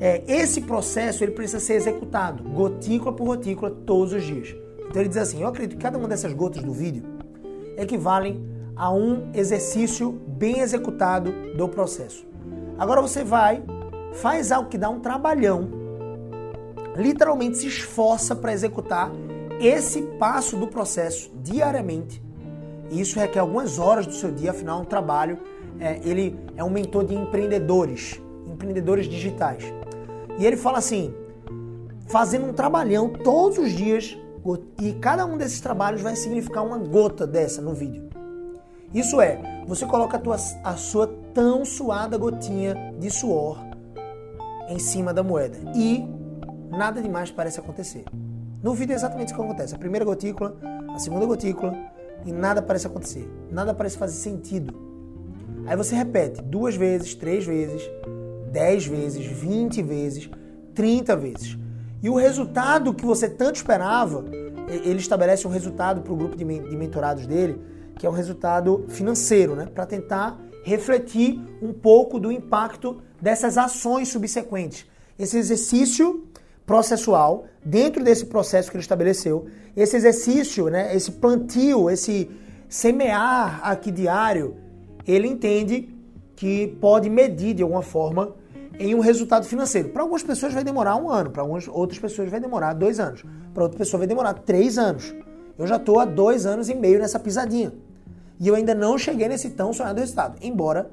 é, 0.00 0.22
esse 0.26 0.62
processo 0.62 1.22
ele 1.22 1.32
precisa 1.32 1.60
ser 1.60 1.74
executado, 1.74 2.42
gotícula 2.42 3.12
por 3.12 3.24
gotícula, 3.26 3.70
todos 3.70 4.12
os 4.12 4.24
dias. 4.24 4.56
Então 4.88 5.00
ele 5.00 5.08
diz 5.08 5.18
assim: 5.18 5.42
eu 5.42 5.48
acredito 5.48 5.76
que 5.76 5.82
cada 5.82 5.96
uma 5.96 6.08
dessas 6.08 6.32
gotas 6.32 6.62
do 6.62 6.72
vídeo 6.72 7.04
equivalem 7.76 8.49
a 8.80 8.90
um 8.90 9.30
exercício 9.34 10.10
bem 10.10 10.60
executado 10.60 11.30
do 11.54 11.68
processo. 11.68 12.26
Agora 12.78 13.02
você 13.02 13.22
vai, 13.22 13.62
faz 14.14 14.50
algo 14.50 14.70
que 14.70 14.78
dá 14.78 14.88
um 14.88 15.00
trabalhão, 15.00 15.68
literalmente 16.96 17.58
se 17.58 17.66
esforça 17.66 18.34
para 18.34 18.54
executar 18.54 19.12
esse 19.60 20.00
passo 20.18 20.56
do 20.56 20.66
processo 20.66 21.30
diariamente. 21.42 22.24
Isso 22.90 23.20
requer 23.20 23.40
algumas 23.40 23.78
horas 23.78 24.06
do 24.06 24.14
seu 24.14 24.32
dia, 24.32 24.50
afinal, 24.50 24.78
é 24.78 24.82
um 24.82 24.86
trabalho. 24.86 25.38
É, 25.78 26.00
ele 26.02 26.40
é 26.56 26.64
um 26.64 26.70
mentor 26.70 27.04
de 27.04 27.14
empreendedores, 27.14 28.18
empreendedores 28.46 29.06
digitais. 29.06 29.62
E 30.38 30.46
ele 30.46 30.56
fala 30.56 30.78
assim: 30.78 31.14
fazendo 32.08 32.46
um 32.46 32.52
trabalhão 32.54 33.10
todos 33.10 33.58
os 33.58 33.72
dias, 33.72 34.16
e 34.80 34.94
cada 34.94 35.26
um 35.26 35.36
desses 35.36 35.60
trabalhos 35.60 36.00
vai 36.00 36.16
significar 36.16 36.64
uma 36.64 36.78
gota 36.78 37.26
dessa 37.26 37.60
no 37.60 37.74
vídeo. 37.74 38.09
Isso 38.92 39.20
é, 39.20 39.38
você 39.66 39.86
coloca 39.86 40.16
a, 40.16 40.20
tua, 40.20 40.36
a 40.64 40.76
sua 40.76 41.06
tão 41.32 41.64
suada 41.64 42.18
gotinha 42.18 42.74
de 42.98 43.08
suor 43.08 43.58
em 44.68 44.78
cima 44.78 45.14
da 45.14 45.22
moeda 45.22 45.56
e 45.74 46.04
nada 46.70 47.00
demais 47.00 47.30
parece 47.30 47.60
acontecer. 47.60 48.04
No 48.62 48.74
vídeo 48.74 48.92
é 48.92 48.96
exatamente 48.96 49.32
o 49.32 49.36
que 49.36 49.42
acontece. 49.42 49.74
A 49.74 49.78
primeira 49.78 50.04
gotícula, 50.04 50.56
a 50.94 50.98
segunda 50.98 51.24
gotícula 51.24 51.72
e 52.26 52.32
nada 52.32 52.60
parece 52.60 52.86
acontecer. 52.86 53.30
Nada 53.50 53.72
parece 53.72 53.96
fazer 53.96 54.14
sentido. 54.14 54.74
Aí 55.66 55.76
você 55.76 55.94
repete 55.94 56.42
duas 56.42 56.74
vezes, 56.74 57.14
três 57.14 57.46
vezes, 57.46 57.88
dez 58.50 58.86
vezes, 58.86 59.24
vinte 59.24 59.82
vezes, 59.82 60.28
trinta 60.74 61.14
vezes. 61.14 61.56
E 62.02 62.08
o 62.08 62.16
resultado 62.16 62.92
que 62.92 63.04
você 63.04 63.28
tanto 63.28 63.56
esperava, 63.56 64.24
ele 64.68 64.98
estabelece 64.98 65.46
um 65.46 65.50
resultado 65.50 66.00
para 66.00 66.12
o 66.12 66.16
grupo 66.16 66.36
de 66.36 66.44
mentorados 66.44 67.26
dele, 67.26 67.60
que 68.00 68.06
é 68.06 68.10
um 68.10 68.14
resultado 68.14 68.86
financeiro, 68.88 69.54
né? 69.54 69.66
Para 69.66 69.84
tentar 69.84 70.40
refletir 70.64 71.38
um 71.60 71.70
pouco 71.70 72.18
do 72.18 72.32
impacto 72.32 73.02
dessas 73.20 73.58
ações 73.58 74.08
subsequentes. 74.08 74.86
Esse 75.18 75.36
exercício 75.36 76.24
processual, 76.64 77.44
dentro 77.62 78.02
desse 78.02 78.24
processo 78.24 78.70
que 78.70 78.76
ele 78.78 78.82
estabeleceu, 78.82 79.48
esse 79.76 79.96
exercício, 79.96 80.70
né, 80.70 80.96
esse 80.96 81.12
plantio, 81.12 81.90
esse 81.90 82.30
semear 82.70 83.60
aqui 83.62 83.90
diário, 83.90 84.56
ele 85.06 85.28
entende 85.28 85.94
que 86.34 86.68
pode 86.80 87.10
medir 87.10 87.52
de 87.52 87.62
alguma 87.62 87.82
forma 87.82 88.34
em 88.78 88.94
um 88.94 89.00
resultado 89.00 89.44
financeiro. 89.44 89.90
Para 89.90 90.00
algumas 90.00 90.22
pessoas 90.22 90.54
vai 90.54 90.64
demorar 90.64 90.96
um 90.96 91.10
ano, 91.10 91.30
para 91.30 91.44
outras 91.44 91.98
pessoas 91.98 92.30
vai 92.30 92.40
demorar 92.40 92.72
dois 92.72 92.98
anos, 92.98 93.22
para 93.52 93.62
outra 93.62 93.76
pessoa 93.76 93.98
vai 93.98 94.06
demorar 94.06 94.32
três 94.32 94.78
anos. 94.78 95.14
Eu 95.58 95.66
já 95.66 95.76
estou 95.76 96.00
há 96.00 96.06
dois 96.06 96.46
anos 96.46 96.70
e 96.70 96.74
meio 96.74 96.98
nessa 96.98 97.18
pisadinha 97.18 97.70
e 98.40 98.48
eu 98.48 98.54
ainda 98.54 98.74
não 98.74 98.96
cheguei 98.96 99.28
nesse 99.28 99.50
tão 99.50 99.70
sonhado 99.70 100.00
resultado, 100.00 100.38
embora 100.40 100.90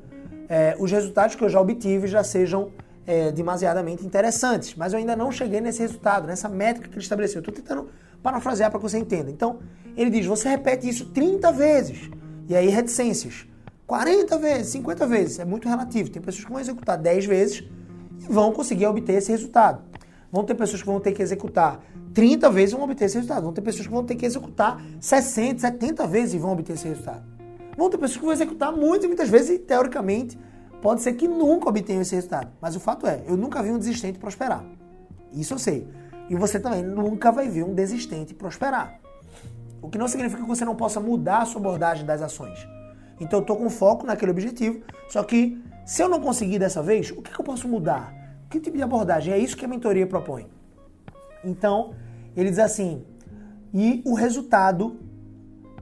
é, 0.50 0.76
os 0.78 0.92
resultados 0.92 1.34
que 1.36 1.44
eu 1.44 1.48
já 1.48 1.62
obtive 1.62 2.06
já 2.06 2.22
sejam 2.22 2.72
é, 3.06 3.32
demasiadamente 3.32 4.06
interessantes, 4.06 4.76
mas 4.76 4.92
eu 4.92 5.00
ainda 5.00 5.16
não 5.16 5.32
cheguei 5.32 5.62
nesse 5.62 5.80
resultado, 5.80 6.28
nessa 6.28 6.50
métrica 6.50 6.90
que 6.90 6.96
ele 6.96 7.02
estabeleceu. 7.02 7.40
Estou 7.40 7.54
tentando 7.54 7.90
parafrasear 8.22 8.70
para 8.70 8.80
que 8.80 8.84
você 8.84 8.98
entenda. 8.98 9.32
Então, 9.32 9.60
ele 9.96 10.10
diz: 10.10 10.26
você 10.26 10.50
repete 10.50 10.90
isso 10.90 11.06
30 11.06 11.52
vezes, 11.54 12.10
e 12.50 12.56
aí 12.56 12.68
reticências. 12.68 13.48
40 13.86 14.38
vezes, 14.38 14.68
50 14.74 15.08
vezes, 15.08 15.40
é 15.40 15.46
muito 15.46 15.70
relativo. 15.70 16.10
Tem 16.10 16.22
pessoas 16.22 16.44
que 16.44 16.52
vão 16.52 16.60
executar 16.60 16.98
10 16.98 17.26
vezes 17.26 17.64
e 18.20 18.32
vão 18.32 18.52
conseguir 18.52 18.86
obter 18.86 19.14
esse 19.14 19.32
resultado. 19.32 19.82
Vão 20.30 20.44
ter 20.44 20.56
pessoas 20.56 20.82
que 20.82 20.88
vão 20.88 21.00
ter 21.00 21.14
que 21.14 21.22
executar 21.22 21.80
30 22.14 22.50
vezes 22.50 22.74
e 22.74 22.76
vão 22.76 22.84
obter 22.84 23.06
esse 23.06 23.16
resultado. 23.16 23.44
Vão 23.44 23.54
ter 23.54 23.62
pessoas 23.62 23.88
que 23.88 23.94
vão 23.94 24.04
ter 24.04 24.16
que 24.16 24.26
executar 24.26 24.84
60, 25.00 25.62
70 25.62 26.06
vezes 26.06 26.34
e 26.34 26.38
vão 26.38 26.52
obter 26.52 26.74
esse 26.74 26.90
resultado. 26.90 27.37
Vão 27.78 27.90
ter 27.90 27.98
pessoas 27.98 28.18
que 28.18 28.26
vão 28.26 28.34
executar 28.34 28.72
muitas 28.72 29.06
e 29.06 29.08
muitas 29.08 29.30
vezes 29.30 29.60
teoricamente, 29.60 30.38
Pode 30.82 31.02
ser 31.02 31.14
que 31.14 31.28
nunca 31.28 31.70
obtenha 31.70 32.02
esse 32.02 32.14
resultado, 32.14 32.52
mas 32.62 32.76
o 32.76 32.80
fato 32.80 33.08
é, 33.08 33.24
eu 33.28 33.36
nunca 33.36 33.64
vi 33.64 33.72
um 33.72 33.80
desistente 33.80 34.20
prosperar. 34.20 34.64
Isso 35.34 35.54
eu 35.54 35.60
sei. 35.60 35.88
E 36.30 36.36
você 36.36 36.60
também 36.60 36.84
nunca 36.84 37.32
vai 37.32 37.50
ver 37.50 37.64
um 37.64 37.74
desistente 37.74 38.34
prosperar. 38.34 39.00
O 39.82 39.90
que 39.90 39.98
não 39.98 40.08
significa 40.08 40.42
que 40.42 40.48
você 40.48 40.64
não 40.64 40.76
possa 40.76 41.00
mudar 41.00 41.40
a 41.40 41.46
sua 41.46 41.60
abordagem 41.60 42.06
das 42.06 42.22
ações. 42.22 42.68
Então 43.20 43.40
eu 43.40 43.42
estou 43.42 43.58
com 43.58 43.70
foco 43.70 44.06
naquele 44.06 44.32
objetivo, 44.32 44.82
só 45.10 45.24
que 45.24 45.62
se 45.86 46.04
eu 46.04 46.10
não 46.10 46.22
conseguir 46.22 46.60
dessa 46.60 46.84
vez, 46.84 47.12
o 47.12 47.22
que, 47.22 47.32
que 47.34 47.40
eu 47.40 47.46
posso 47.46 47.68
mudar? 47.68 48.14
Que 48.50 48.60
tipo 48.60 48.78
de 48.78 48.84
abordagem? 48.84 49.34
É 49.34 49.38
isso 49.38 49.58
que 49.58 49.66
a 49.66 49.68
mentoria 49.68 50.06
propõe. 50.06 50.48
Então, 51.44 51.94
ele 52.36 52.50
diz 52.50 52.60
assim, 52.60 53.04
e 53.74 54.04
o 54.06 54.14
resultado 54.14 55.00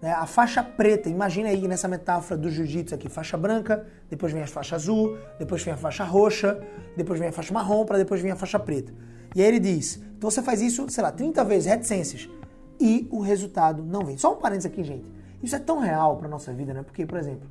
Né? 0.05 0.13
A 0.13 0.27
faixa 0.27 0.61
preta, 0.61 1.09
imagina 1.09 1.49
aí 1.49 1.67
nessa 1.67 1.87
metáfora 1.87 2.39
do 2.39 2.47
jiu-jitsu 2.47 2.93
aqui, 2.93 3.09
faixa 3.09 3.35
branca, 3.35 3.87
depois 4.07 4.31
vem 4.31 4.43
a 4.43 4.45
faixa 4.45 4.75
azul, 4.75 5.17
depois 5.39 5.63
vem 5.63 5.73
a 5.73 5.77
faixa 5.77 6.03
roxa, 6.03 6.61
depois 6.95 7.19
vem 7.19 7.29
a 7.29 7.31
faixa 7.31 7.51
marrom, 7.51 7.83
para 7.87 7.97
depois 7.97 8.21
vem 8.21 8.29
a 8.29 8.35
faixa 8.35 8.59
preta. 8.59 8.93
E 9.35 9.41
aí 9.41 9.47
ele 9.47 9.59
diz, 9.59 9.99
então 10.15 10.29
você 10.29 10.43
faz 10.43 10.61
isso, 10.61 10.87
sei 10.89 11.01
lá, 11.01 11.11
30 11.11 11.43
vezes, 11.45 11.65
reticências, 11.65 12.29
e 12.79 13.07
o 13.09 13.19
resultado 13.19 13.83
não 13.83 14.05
vem. 14.05 14.15
Só 14.15 14.31
um 14.31 14.35
parênteses 14.35 14.71
aqui, 14.71 14.83
gente. 14.83 15.05
Isso 15.41 15.55
é 15.55 15.59
tão 15.59 15.79
real 15.79 16.17
para 16.17 16.27
nossa 16.27 16.53
vida, 16.53 16.71
né? 16.71 16.83
Porque, 16.83 17.03
por 17.03 17.17
exemplo, 17.17 17.49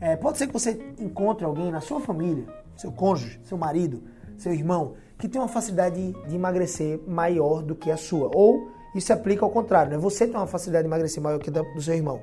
é, 0.00 0.14
pode 0.14 0.38
ser 0.38 0.46
que 0.46 0.52
você 0.52 0.94
encontre 0.96 1.44
alguém 1.44 1.72
na 1.72 1.80
sua 1.80 2.00
família, 2.00 2.44
seu 2.76 2.92
cônjuge, 2.92 3.40
seu 3.42 3.58
marido, 3.58 4.00
seu 4.36 4.52
irmão, 4.52 4.94
que 5.18 5.28
tem 5.28 5.40
uma 5.40 5.48
facilidade 5.48 6.12
de 6.28 6.36
emagrecer 6.36 7.00
maior 7.04 7.64
do 7.64 7.74
que 7.74 7.90
a 7.90 7.96
sua. 7.96 8.30
Ou 8.32 8.70
isso 8.94 9.06
se 9.06 9.12
aplica 9.12 9.44
ao 9.44 9.50
contrário, 9.50 9.92
né? 9.92 9.98
Você 9.98 10.26
tem 10.26 10.36
uma 10.36 10.46
facilidade 10.46 10.84
de 10.84 10.88
emagrecer 10.88 11.22
maior 11.22 11.38
que 11.38 11.50
do 11.50 11.82
seu 11.82 11.94
irmão 11.94 12.20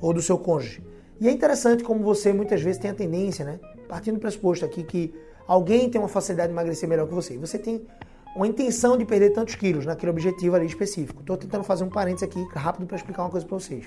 ou 0.00 0.12
do 0.12 0.20
seu 0.20 0.38
cônjuge. 0.38 0.82
E 1.20 1.28
é 1.28 1.30
interessante 1.30 1.84
como 1.84 2.02
você 2.02 2.32
muitas 2.32 2.60
vezes 2.60 2.80
tem 2.80 2.90
a 2.90 2.94
tendência, 2.94 3.44
né? 3.44 3.60
Partindo 3.88 4.14
do 4.14 4.20
pressuposto 4.20 4.64
aqui 4.64 4.82
que 4.82 5.14
alguém 5.46 5.88
tem 5.88 6.00
uma 6.00 6.08
facilidade 6.08 6.48
de 6.48 6.54
emagrecer 6.54 6.88
melhor 6.88 7.06
que 7.06 7.14
você. 7.14 7.38
Você 7.38 7.58
tem 7.58 7.86
uma 8.34 8.46
intenção 8.46 8.96
de 8.96 9.04
perder 9.04 9.30
tantos 9.30 9.54
quilos 9.54 9.86
naquele 9.86 10.10
objetivo 10.10 10.56
ali 10.56 10.66
específico. 10.66 11.20
Estou 11.20 11.36
tentando 11.36 11.64
fazer 11.64 11.84
um 11.84 11.88
parênteses 11.88 12.28
aqui 12.28 12.42
rápido 12.54 12.86
para 12.86 12.96
explicar 12.96 13.22
uma 13.22 13.30
coisa 13.30 13.46
para 13.46 13.58
vocês. 13.58 13.84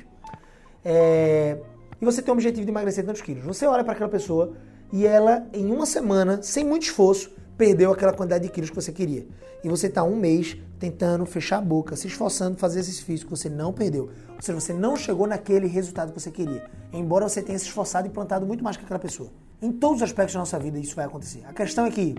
É... 0.84 1.58
E 2.00 2.06
você 2.06 2.22
tem 2.22 2.32
o 2.32 2.34
objetivo 2.34 2.66
de 2.66 2.72
emagrecer 2.72 3.06
tantos 3.06 3.22
quilos. 3.22 3.44
Você 3.44 3.66
olha 3.66 3.84
para 3.84 3.94
aquela 3.94 4.10
pessoa 4.10 4.54
e 4.92 5.06
ela, 5.06 5.48
em 5.54 5.72
uma 5.72 5.86
semana, 5.86 6.42
sem 6.42 6.64
muito 6.64 6.84
esforço, 6.84 7.36
perdeu 7.58 7.92
aquela 7.92 8.14
quantidade 8.14 8.44
de 8.44 8.50
quilos 8.50 8.70
que 8.70 8.76
você 8.76 8.92
queria. 8.92 9.28
E 9.64 9.70
você 9.70 9.88
está 9.88 10.04
um 10.04 10.16
mês 10.16 10.58
tentando 10.80 11.26
fechar 11.26 11.58
a 11.58 11.62
boca, 11.62 11.96
se 11.96 12.08
esforçando 12.08 12.58
fazer 12.58 12.82
esse 12.82 13.02
físico 13.02 13.32
que 13.32 13.38
você 13.38 13.50
não 13.50 13.74
perdeu. 13.74 14.10
Ou 14.36 14.42
seja, 14.42 14.60
você 14.60 14.74
não 14.74 14.96
chegou 14.96 15.26
naquele 15.26 15.68
resultado 15.68 16.12
que 16.12 16.20
você 16.20 16.30
queria. 16.30 16.64
Embora 16.94 17.28
você 17.28 17.42
tenha 17.42 17.58
se 17.58 17.66
esforçado 17.66 18.08
e 18.08 18.12
plantado 18.12 18.46
muito 18.46 18.64
mais 18.64 18.78
que 18.78 18.84
aquela 18.84 19.00
pessoa. 19.00 19.30
Em 19.62 19.72
todos 19.72 19.98
os 19.98 20.04
aspectos 20.04 20.34
da 20.34 20.40
nossa 20.40 20.60
vida 20.60 20.78
isso 20.78 20.96
vai 20.96 21.06
acontecer. 21.06 21.44
A 21.48 21.54
questão 21.54 21.86
é 21.86 21.92
que 21.92 22.16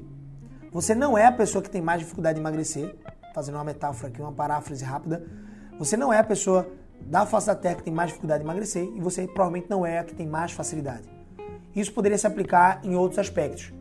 você 0.72 0.94
não 0.94 1.16
é 1.16 1.26
a 1.26 1.32
pessoa 1.32 1.62
que 1.62 1.70
tem 1.70 1.80
mais 1.80 2.00
dificuldade 2.00 2.36
de 2.36 2.40
emagrecer, 2.40 2.96
fazendo 3.34 3.54
uma 3.56 3.64
metáfora 3.64 4.08
aqui, 4.08 4.20
uma 4.20 4.32
paráfrase 4.32 4.84
rápida. 4.84 5.24
Você 5.78 5.96
não 5.96 6.12
é 6.12 6.18
a 6.18 6.24
pessoa 6.24 6.66
da 7.00 7.24
face 7.26 7.46
da 7.46 7.54
terra 7.54 7.76
que 7.76 7.82
tem 7.82 7.92
mais 7.92 8.08
dificuldade 8.08 8.42
de 8.42 8.46
emagrecer 8.46 8.82
e 8.82 9.00
você 9.00 9.26
provavelmente 9.26 9.68
não 9.68 9.86
é 9.86 9.98
a 9.98 10.04
que 10.04 10.14
tem 10.14 10.26
mais 10.26 10.52
facilidade. 10.52 11.08
Isso 11.74 11.92
poderia 11.92 12.16
se 12.16 12.26
aplicar 12.26 12.80
em 12.82 12.96
outros 12.96 13.18
aspectos. 13.18 13.72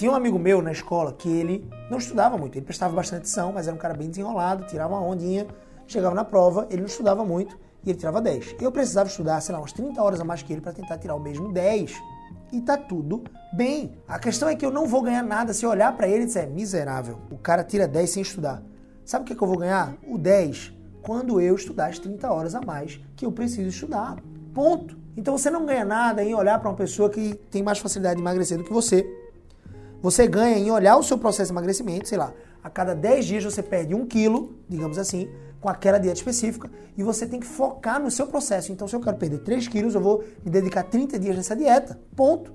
Tinha 0.00 0.10
um 0.10 0.14
amigo 0.14 0.38
meu 0.38 0.62
na 0.62 0.72
escola 0.72 1.12
que 1.12 1.28
ele 1.28 1.68
não 1.90 1.98
estudava 1.98 2.38
muito, 2.38 2.56
ele 2.56 2.64
prestava 2.64 2.96
bastante 2.96 3.18
atenção, 3.18 3.52
mas 3.52 3.68
era 3.68 3.76
um 3.76 3.78
cara 3.78 3.92
bem 3.92 4.08
desenrolado, 4.08 4.64
tirava 4.64 4.94
uma 4.94 5.06
ondinha, 5.06 5.46
chegava 5.86 6.14
na 6.14 6.24
prova, 6.24 6.66
ele 6.70 6.80
não 6.80 6.86
estudava 6.86 7.22
muito 7.22 7.58
e 7.84 7.90
ele 7.90 7.98
tirava 7.98 8.18
10. 8.18 8.56
Eu 8.62 8.72
precisava 8.72 9.10
estudar, 9.10 9.42
sei 9.42 9.52
lá, 9.52 9.60
umas 9.60 9.74
30 9.74 10.02
horas 10.02 10.18
a 10.18 10.24
mais 10.24 10.42
que 10.42 10.54
ele 10.54 10.62
para 10.62 10.72
tentar 10.72 10.96
tirar 10.96 11.14
o 11.14 11.20
mesmo 11.20 11.52
10. 11.52 12.00
E 12.50 12.62
tá 12.62 12.78
tudo 12.78 13.24
bem. 13.52 13.92
A 14.08 14.18
questão 14.18 14.48
é 14.48 14.56
que 14.56 14.64
eu 14.64 14.70
não 14.70 14.86
vou 14.86 15.02
ganhar 15.02 15.22
nada 15.22 15.52
se 15.52 15.66
eu 15.66 15.68
olhar 15.68 15.94
para 15.94 16.08
ele 16.08 16.22
e 16.22 16.26
disser, 16.28 16.48
miserável, 16.48 17.18
o 17.30 17.36
cara 17.36 17.62
tira 17.62 17.86
10 17.86 18.08
sem 18.08 18.22
estudar. 18.22 18.62
Sabe 19.04 19.24
o 19.24 19.26
que, 19.26 19.34
é 19.34 19.36
que 19.36 19.42
eu 19.42 19.48
vou 19.48 19.58
ganhar? 19.58 19.92
O 20.08 20.16
10 20.16 20.72
quando 21.02 21.38
eu 21.42 21.54
estudar 21.54 21.88
as 21.88 21.98
30 21.98 22.26
horas 22.32 22.54
a 22.54 22.62
mais 22.62 22.98
que 23.14 23.26
eu 23.26 23.32
preciso 23.32 23.68
estudar. 23.68 24.16
Ponto. 24.54 24.98
Então 25.14 25.36
você 25.36 25.50
não 25.50 25.66
ganha 25.66 25.84
nada 25.84 26.24
em 26.24 26.34
olhar 26.34 26.58
para 26.58 26.70
uma 26.70 26.76
pessoa 26.76 27.10
que 27.10 27.34
tem 27.50 27.62
mais 27.62 27.78
facilidade 27.78 28.14
de 28.16 28.22
emagrecer 28.22 28.56
do 28.56 28.64
que 28.64 28.72
você 28.72 29.19
você 30.02 30.26
ganha 30.26 30.56
em 30.56 30.70
olhar 30.70 30.96
o 30.96 31.02
seu 31.02 31.18
processo 31.18 31.52
de 31.52 31.52
emagrecimento, 31.52 32.08
sei 32.08 32.18
lá, 32.18 32.32
a 32.62 32.68
cada 32.68 32.94
10 32.94 33.24
dias 33.24 33.44
você 33.44 33.62
perde 33.62 33.94
um 33.94 34.06
quilo, 34.06 34.54
digamos 34.68 34.98
assim, 34.98 35.30
com 35.60 35.68
aquela 35.68 35.98
dieta 35.98 36.18
específica, 36.18 36.70
e 36.96 37.02
você 37.02 37.26
tem 37.26 37.40
que 37.40 37.46
focar 37.46 38.00
no 38.00 38.10
seu 38.10 38.26
processo. 38.26 38.72
Então, 38.72 38.88
se 38.88 38.96
eu 38.96 39.00
quero 39.00 39.16
perder 39.16 39.38
3 39.38 39.68
quilos, 39.68 39.94
eu 39.94 40.00
vou 40.00 40.24
me 40.44 40.50
dedicar 40.50 40.84
30 40.84 41.18
dias 41.18 41.36
nessa 41.36 41.54
dieta. 41.54 42.00
Ponto. 42.16 42.52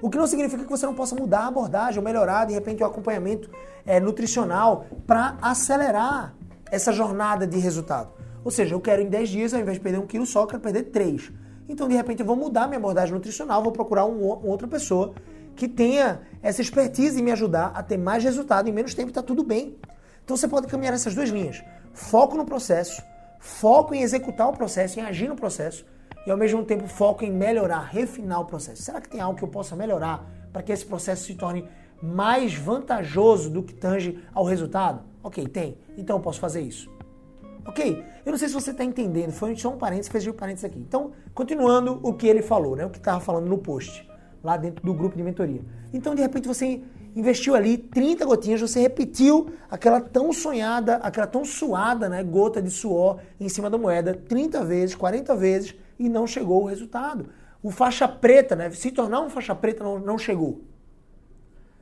O 0.00 0.08
que 0.08 0.16
não 0.16 0.26
significa 0.26 0.64
que 0.64 0.70
você 0.70 0.86
não 0.86 0.94
possa 0.94 1.14
mudar 1.14 1.40
a 1.40 1.46
abordagem 1.48 1.98
ou 1.98 2.04
melhorar, 2.04 2.46
de 2.46 2.54
repente, 2.54 2.82
o 2.82 2.86
acompanhamento 2.86 3.50
é, 3.84 4.00
nutricional 4.00 4.86
para 5.06 5.36
acelerar 5.42 6.34
essa 6.70 6.92
jornada 6.92 7.46
de 7.46 7.58
resultado. 7.58 8.10
Ou 8.44 8.50
seja, 8.50 8.74
eu 8.74 8.80
quero 8.80 9.02
em 9.02 9.08
10 9.08 9.28
dias, 9.28 9.54
ao 9.54 9.60
invés 9.60 9.76
de 9.76 9.82
perder 9.82 9.98
um 9.98 10.06
quilo 10.06 10.24
só, 10.24 10.42
eu 10.42 10.46
quero 10.46 10.62
perder 10.62 10.84
3. 10.84 11.30
Então, 11.68 11.86
de 11.86 11.94
repente, 11.94 12.20
eu 12.20 12.26
vou 12.26 12.36
mudar 12.36 12.66
minha 12.66 12.78
abordagem 12.78 13.12
nutricional, 13.12 13.62
vou 13.62 13.72
procurar 13.72 14.06
um, 14.06 14.22
outra 14.22 14.66
pessoa 14.66 15.12
que 15.56 15.68
tenha 15.68 16.22
essa 16.42 16.62
expertise 16.62 17.20
em 17.20 17.22
me 17.22 17.32
ajudar 17.32 17.72
a 17.74 17.82
ter 17.82 17.98
mais 17.98 18.24
resultado 18.24 18.68
em 18.68 18.72
menos 18.72 18.94
tempo 18.94 19.08
e 19.08 19.10
está 19.10 19.22
tudo 19.22 19.44
bem. 19.44 19.76
Então 20.24 20.36
você 20.36 20.48
pode 20.48 20.66
caminhar 20.66 20.94
essas 20.94 21.14
duas 21.14 21.28
linhas. 21.28 21.62
Foco 21.92 22.36
no 22.36 22.44
processo, 22.44 23.02
foco 23.38 23.94
em 23.94 24.02
executar 24.02 24.48
o 24.48 24.52
processo, 24.52 24.98
em 24.98 25.02
agir 25.02 25.28
no 25.28 25.36
processo 25.36 25.84
e 26.26 26.30
ao 26.30 26.36
mesmo 26.36 26.64
tempo 26.64 26.86
foco 26.86 27.24
em 27.24 27.32
melhorar, 27.32 27.80
refinar 27.80 28.40
o 28.40 28.44
processo. 28.44 28.82
Será 28.82 29.00
que 29.00 29.08
tem 29.08 29.20
algo 29.20 29.36
que 29.36 29.44
eu 29.44 29.48
possa 29.48 29.74
melhorar 29.74 30.24
para 30.52 30.62
que 30.62 30.72
esse 30.72 30.84
processo 30.84 31.24
se 31.24 31.34
torne 31.34 31.68
mais 32.02 32.54
vantajoso 32.54 33.50
do 33.50 33.62
que 33.62 33.74
tange 33.74 34.22
ao 34.32 34.44
resultado? 34.44 35.02
Ok, 35.22 35.46
tem. 35.48 35.76
Então 35.96 36.16
eu 36.16 36.20
posso 36.20 36.40
fazer 36.40 36.60
isso. 36.60 36.90
Ok? 37.66 38.04
Eu 38.24 38.32
não 38.32 38.38
sei 38.38 38.48
se 38.48 38.54
você 38.54 38.70
está 38.70 38.82
entendendo, 38.82 39.32
foi 39.32 39.54
só 39.56 39.68
um 39.68 39.76
parênteses, 39.76 40.10
fez 40.10 40.26
um 40.26 40.32
parênteses 40.32 40.64
aqui. 40.64 40.78
Então, 40.78 41.12
continuando 41.34 42.00
o 42.02 42.14
que 42.14 42.26
ele 42.26 42.42
falou, 42.42 42.74
né? 42.74 42.86
o 42.86 42.90
que 42.90 42.98
estava 42.98 43.20
falando 43.20 43.46
no 43.46 43.58
post 43.58 44.09
lá 44.42 44.56
dentro 44.56 44.84
do 44.84 44.94
grupo 44.94 45.16
de 45.16 45.22
mentoria. 45.22 45.62
Então, 45.92 46.14
de 46.14 46.22
repente, 46.22 46.46
você 46.46 46.82
investiu 47.14 47.54
ali 47.54 47.76
30 47.76 48.24
gotinhas, 48.24 48.60
você 48.60 48.80
repetiu 48.80 49.50
aquela 49.70 50.00
tão 50.00 50.32
sonhada, 50.32 50.96
aquela 50.96 51.26
tão 51.26 51.44
suada, 51.44 52.08
né, 52.08 52.22
gota 52.22 52.62
de 52.62 52.70
suor 52.70 53.20
em 53.38 53.48
cima 53.48 53.68
da 53.68 53.76
moeda 53.76 54.14
30 54.14 54.64
vezes, 54.64 54.94
40 54.94 55.34
vezes 55.36 55.74
e 55.98 56.08
não 56.08 56.26
chegou 56.26 56.62
o 56.62 56.66
resultado. 56.66 57.28
O 57.62 57.70
faixa 57.70 58.08
preta, 58.08 58.56
né, 58.56 58.70
se 58.70 58.90
tornar 58.90 59.20
um 59.20 59.28
faixa 59.28 59.54
preta 59.54 59.82
não, 59.84 59.98
não 59.98 60.18
chegou. 60.18 60.62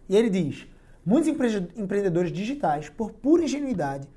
E 0.09 0.17
ele 0.17 0.31
diz: 0.31 0.67
muitos 1.05 1.29
empreendedores 1.77 2.33
digitais, 2.33 2.89
por 2.89 3.13
pura 3.13 3.45
ingenuidade, 3.45 4.09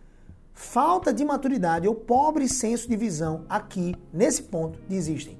falta 0.54 1.14
de 1.14 1.24
maturidade 1.24 1.88
ou 1.88 1.96
pobre 1.96 2.48
senso 2.48 2.90
de 2.90 2.96
visão 2.96 3.46
aqui, 3.50 3.96
nesse 4.14 4.44
ponto, 4.44 4.80
desistem. 4.88 5.38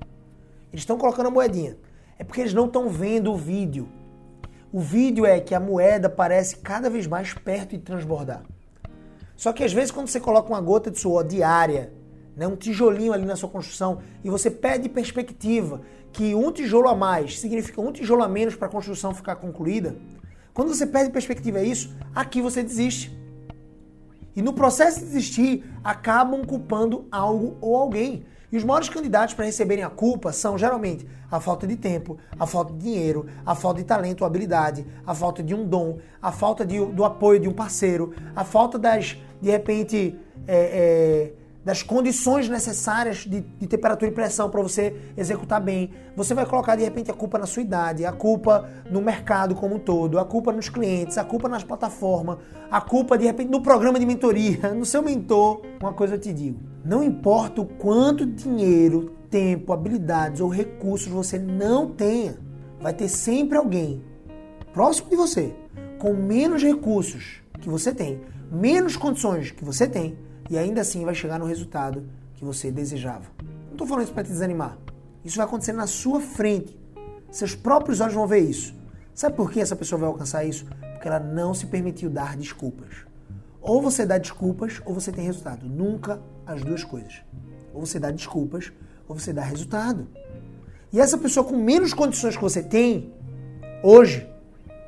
Eles 0.72 0.82
estão 0.82 0.98
colocando 0.98 1.28
a 1.28 1.32
moedinha. 1.32 1.78
É 2.22 2.24
porque 2.24 2.40
eles 2.40 2.54
não 2.54 2.68
estão 2.68 2.88
vendo 2.88 3.34
o 3.34 3.36
vídeo. 3.36 3.90
O 4.72 4.80
vídeo 4.80 5.26
é 5.26 5.40
que 5.40 5.56
a 5.56 5.60
moeda 5.60 6.08
parece 6.08 6.58
cada 6.58 6.88
vez 6.88 7.08
mais 7.08 7.34
perto 7.34 7.72
de 7.72 7.80
transbordar. 7.80 8.44
Só 9.36 9.52
que 9.52 9.64
às 9.64 9.74
vezes 9.74 9.90
quando 9.90 10.08
você 10.08 10.20
coloca 10.20 10.48
uma 10.48 10.62
gota 10.62 10.92
de 10.92 11.00
suor 11.00 11.24
diária, 11.24 11.92
né, 12.38 12.46
um 12.46 12.56
tijolinho 12.56 13.12
ali 13.12 13.26
na 13.26 13.36
sua 13.36 13.50
construção, 13.50 14.04
e 14.24 14.30
você 14.30 14.52
perde 14.52 14.88
perspectiva 14.88 15.82
que 16.14 16.36
um 16.36 16.52
tijolo 16.52 16.90
a 16.90 16.96
mais 16.96 17.40
significa 17.40 17.82
um 17.82 17.92
tijolo 17.92 18.22
a 18.22 18.28
menos 18.28 18.56
para 18.56 18.68
a 18.68 18.72
construção 18.72 19.16
ficar 19.16 19.38
concluída, 19.38 19.96
quando 20.54 20.68
você 20.68 20.86
perde 20.86 21.10
perspectiva 21.10 21.58
a 21.58 21.64
isso, 21.64 21.92
aqui 22.14 22.40
você 22.40 22.62
desiste. 22.62 23.20
E 24.36 24.44
no 24.44 24.54
processo 24.54 25.00
de 25.00 25.06
desistir, 25.08 25.66
acabam 25.84 26.46
culpando 26.46 27.08
algo 27.12 27.58
ou 27.60 27.76
alguém. 27.76 28.28
E 28.52 28.58
os 28.58 28.64
maiores 28.64 28.90
candidatos 28.90 29.34
para 29.34 29.46
receberem 29.46 29.84
a 29.84 29.90
culpa 29.90 30.34
são 30.34 30.58
geralmente 30.58 31.08
a 31.32 31.40
falta 31.40 31.66
de 31.66 31.78
tempo, 31.78 32.18
a 32.38 32.46
falta 32.46 32.74
de 32.74 32.80
dinheiro, 32.80 33.26
a 33.46 33.56
falta 33.56 33.80
de 33.80 33.86
talento 33.86 34.22
ou 34.22 34.28
habilidade, 34.28 34.86
a 35.08 35.16
falta 35.16 35.42
de 35.42 35.56
um 35.56 35.66
dom, 35.66 36.00
a 36.22 36.32
falta 36.32 36.66
de, 36.66 36.84
do 36.88 37.06
apoio 37.06 37.40
de 37.40 37.48
um 37.48 37.54
parceiro, 37.54 38.14
a 38.36 38.44
falta 38.44 38.78
das, 38.78 39.18
de 39.42 39.50
repente, 39.50 40.20
é, 40.46 40.56
é, 40.56 41.34
das 41.64 41.84
condições 41.84 42.50
necessárias 42.50 43.18
de, 43.18 43.42
de 43.42 43.68
temperatura 43.68 44.10
e 44.10 44.14
pressão 44.14 44.50
para 44.50 44.62
você 44.62 44.96
executar 45.16 45.62
bem. 45.62 45.92
Você 46.16 46.34
vai 46.34 46.46
colocar 46.46 46.76
de 46.76 46.84
repente 46.84 47.12
a 47.12 47.14
culpa 47.14 47.38
na 47.38 47.46
sua 47.46 47.62
idade, 47.62 48.06
a 48.06 48.12
culpa 48.12 48.68
no 48.90 49.02
mercado 49.02 49.54
como 49.54 49.76
um 49.76 49.80
todo, 49.80 50.18
a 50.18 50.26
culpa 50.26 50.52
nos 50.52 50.70
clientes, 50.70 51.18
a 51.18 51.24
culpa 51.24 51.48
nas 51.48 51.64
plataformas, 51.64 52.38
a 52.70 52.82
culpa 52.82 53.18
de 53.18 53.26
repente 53.26 53.52
no 53.52 53.62
programa 53.62 54.00
de 54.00 54.06
mentoria, 54.06 54.74
no 54.74 54.86
seu 54.86 55.04
mentor. 55.04 55.62
Uma 55.80 55.94
coisa 55.94 56.16
eu 56.16 56.20
te 56.20 56.34
digo: 56.34 56.60
não 56.84 57.04
importa 57.04 57.62
o 57.62 57.66
quanto 57.66 58.26
dinheiro, 58.26 59.16
tempo, 59.30 59.72
habilidades 59.72 60.42
ou 60.42 60.50
recursos 60.50 61.08
você 61.08 61.38
não 61.38 61.90
tenha, 61.92 62.38
vai 62.80 62.94
ter 62.94 63.08
sempre 63.08 63.58
alguém 63.58 64.04
próximo 64.74 65.10
de 65.10 65.16
você 65.16 65.54
com 66.00 66.14
menos 66.14 66.64
recursos 66.64 67.44
que 67.60 67.70
você 67.70 67.94
tem, 67.94 68.20
menos 68.52 68.98
condições 68.98 69.52
que 69.52 69.64
você 69.64 69.88
tem 69.88 70.18
e 70.50 70.58
ainda 70.58 70.82
assim 70.82 71.06
vai 71.06 71.16
chegar 71.16 71.40
no 71.40 71.46
resultado 71.46 72.06
que 72.36 72.44
você 72.44 72.72
desejava. 72.72 73.26
Não 73.66 73.74
estou 73.74 73.88
falando 73.88 74.04
isso 74.04 74.14
para 74.14 74.24
te 74.24 74.32
desanimar. 74.32 74.78
Isso 75.24 75.38
vai 75.38 75.46
acontecer 75.46 75.74
na 75.74 75.88
sua 75.88 76.20
frente. 76.20 76.80
Seus 77.30 77.56
próprios 77.56 78.02
olhos 78.02 78.14
vão 78.14 78.28
ver 78.28 78.40
isso. 78.40 78.74
Sabe 79.14 79.36
por 79.36 79.52
que 79.52 79.60
essa 79.60 79.76
pessoa 79.76 80.00
vai 80.00 80.10
alcançar 80.10 80.44
isso? 80.44 80.66
Porque 80.94 81.08
ela 81.08 81.20
não 81.20 81.54
se 81.54 81.68
permitiu 81.68 82.10
dar 82.10 82.36
desculpas. 82.36 83.06
Ou 83.62 83.82
você 83.82 84.06
dá 84.06 84.18
desculpas 84.18 84.82
ou 84.86 84.94
você 84.94 85.12
tem 85.12 85.24
resultado. 85.24 85.68
Nunca 85.68 86.20
as 86.46 86.64
duas 86.64 86.84
coisas. 86.84 87.22
Ou 87.74 87.86
você 87.86 88.00
dá 88.00 88.12
desculpas 88.12 88.72
ou 89.08 89.18
você 89.18 89.32
dá 89.32 89.44
resultado. 89.44 90.08
E 90.92 91.00
essa 91.00 91.18
pessoa 91.18 91.46
com 91.46 91.56
menos 91.56 91.94
condições 91.94 92.36
que 92.36 92.42
você 92.42 92.62
tem 92.62 93.14
hoje 93.84 94.28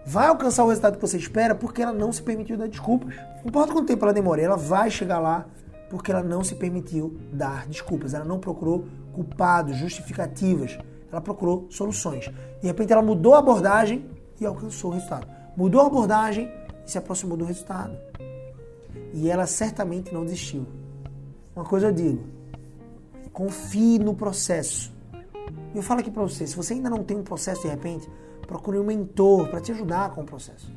vai 0.05 0.27
alcançar 0.27 0.63
o 0.63 0.67
resultado 0.67 0.95
que 0.95 1.01
você 1.01 1.17
espera 1.17 1.55
porque 1.55 1.81
ela 1.81 1.93
não 1.93 2.11
se 2.11 2.21
permitiu 2.21 2.57
dar 2.57 2.67
desculpas. 2.67 3.15
Não 3.15 3.47
importa 3.47 3.73
quanto 3.73 3.87
tempo 3.87 4.03
ela 4.03 4.13
demore, 4.13 4.41
ela 4.41 4.57
vai 4.57 4.89
chegar 4.89 5.19
lá 5.19 5.45
porque 5.89 6.11
ela 6.11 6.23
não 6.23 6.43
se 6.43 6.55
permitiu 6.55 7.19
dar 7.31 7.67
desculpas, 7.67 8.13
ela 8.13 8.25
não 8.25 8.39
procurou 8.39 8.85
culpados, 9.13 9.77
justificativas, 9.77 10.77
ela 11.11 11.21
procurou 11.21 11.67
soluções. 11.69 12.25
De 12.59 12.67
repente 12.67 12.91
ela 12.91 13.01
mudou 13.01 13.35
a 13.35 13.39
abordagem 13.39 14.09
e 14.39 14.45
alcançou 14.45 14.91
o 14.91 14.93
resultado. 14.95 15.27
Mudou 15.55 15.81
a 15.81 15.85
abordagem 15.85 16.51
e 16.85 16.89
se 16.89 16.97
aproximou 16.97 17.37
do 17.37 17.45
resultado. 17.45 17.95
E 19.13 19.29
ela 19.29 19.45
certamente 19.45 20.11
não 20.11 20.23
desistiu. 20.25 20.65
Uma 21.55 21.63
coisa 21.63 21.87
eu 21.87 21.91
digo, 21.91 22.23
confie 23.31 23.99
no 23.99 24.15
processo. 24.15 24.91
Eu 25.75 25.81
falo 25.81 25.99
aqui 25.99 26.09
para 26.09 26.23
você, 26.23 26.47
se 26.47 26.55
você 26.55 26.73
ainda 26.73 26.89
não 26.89 27.03
tem 27.03 27.17
um 27.17 27.23
processo 27.23 27.63
de 27.63 27.67
repente, 27.67 28.09
procure 28.47 28.77
um 28.77 28.83
mentor 28.83 29.49
para 29.49 29.61
te 29.61 29.71
ajudar 29.71 30.11
com 30.11 30.21
o 30.21 30.25
processo. 30.25 30.71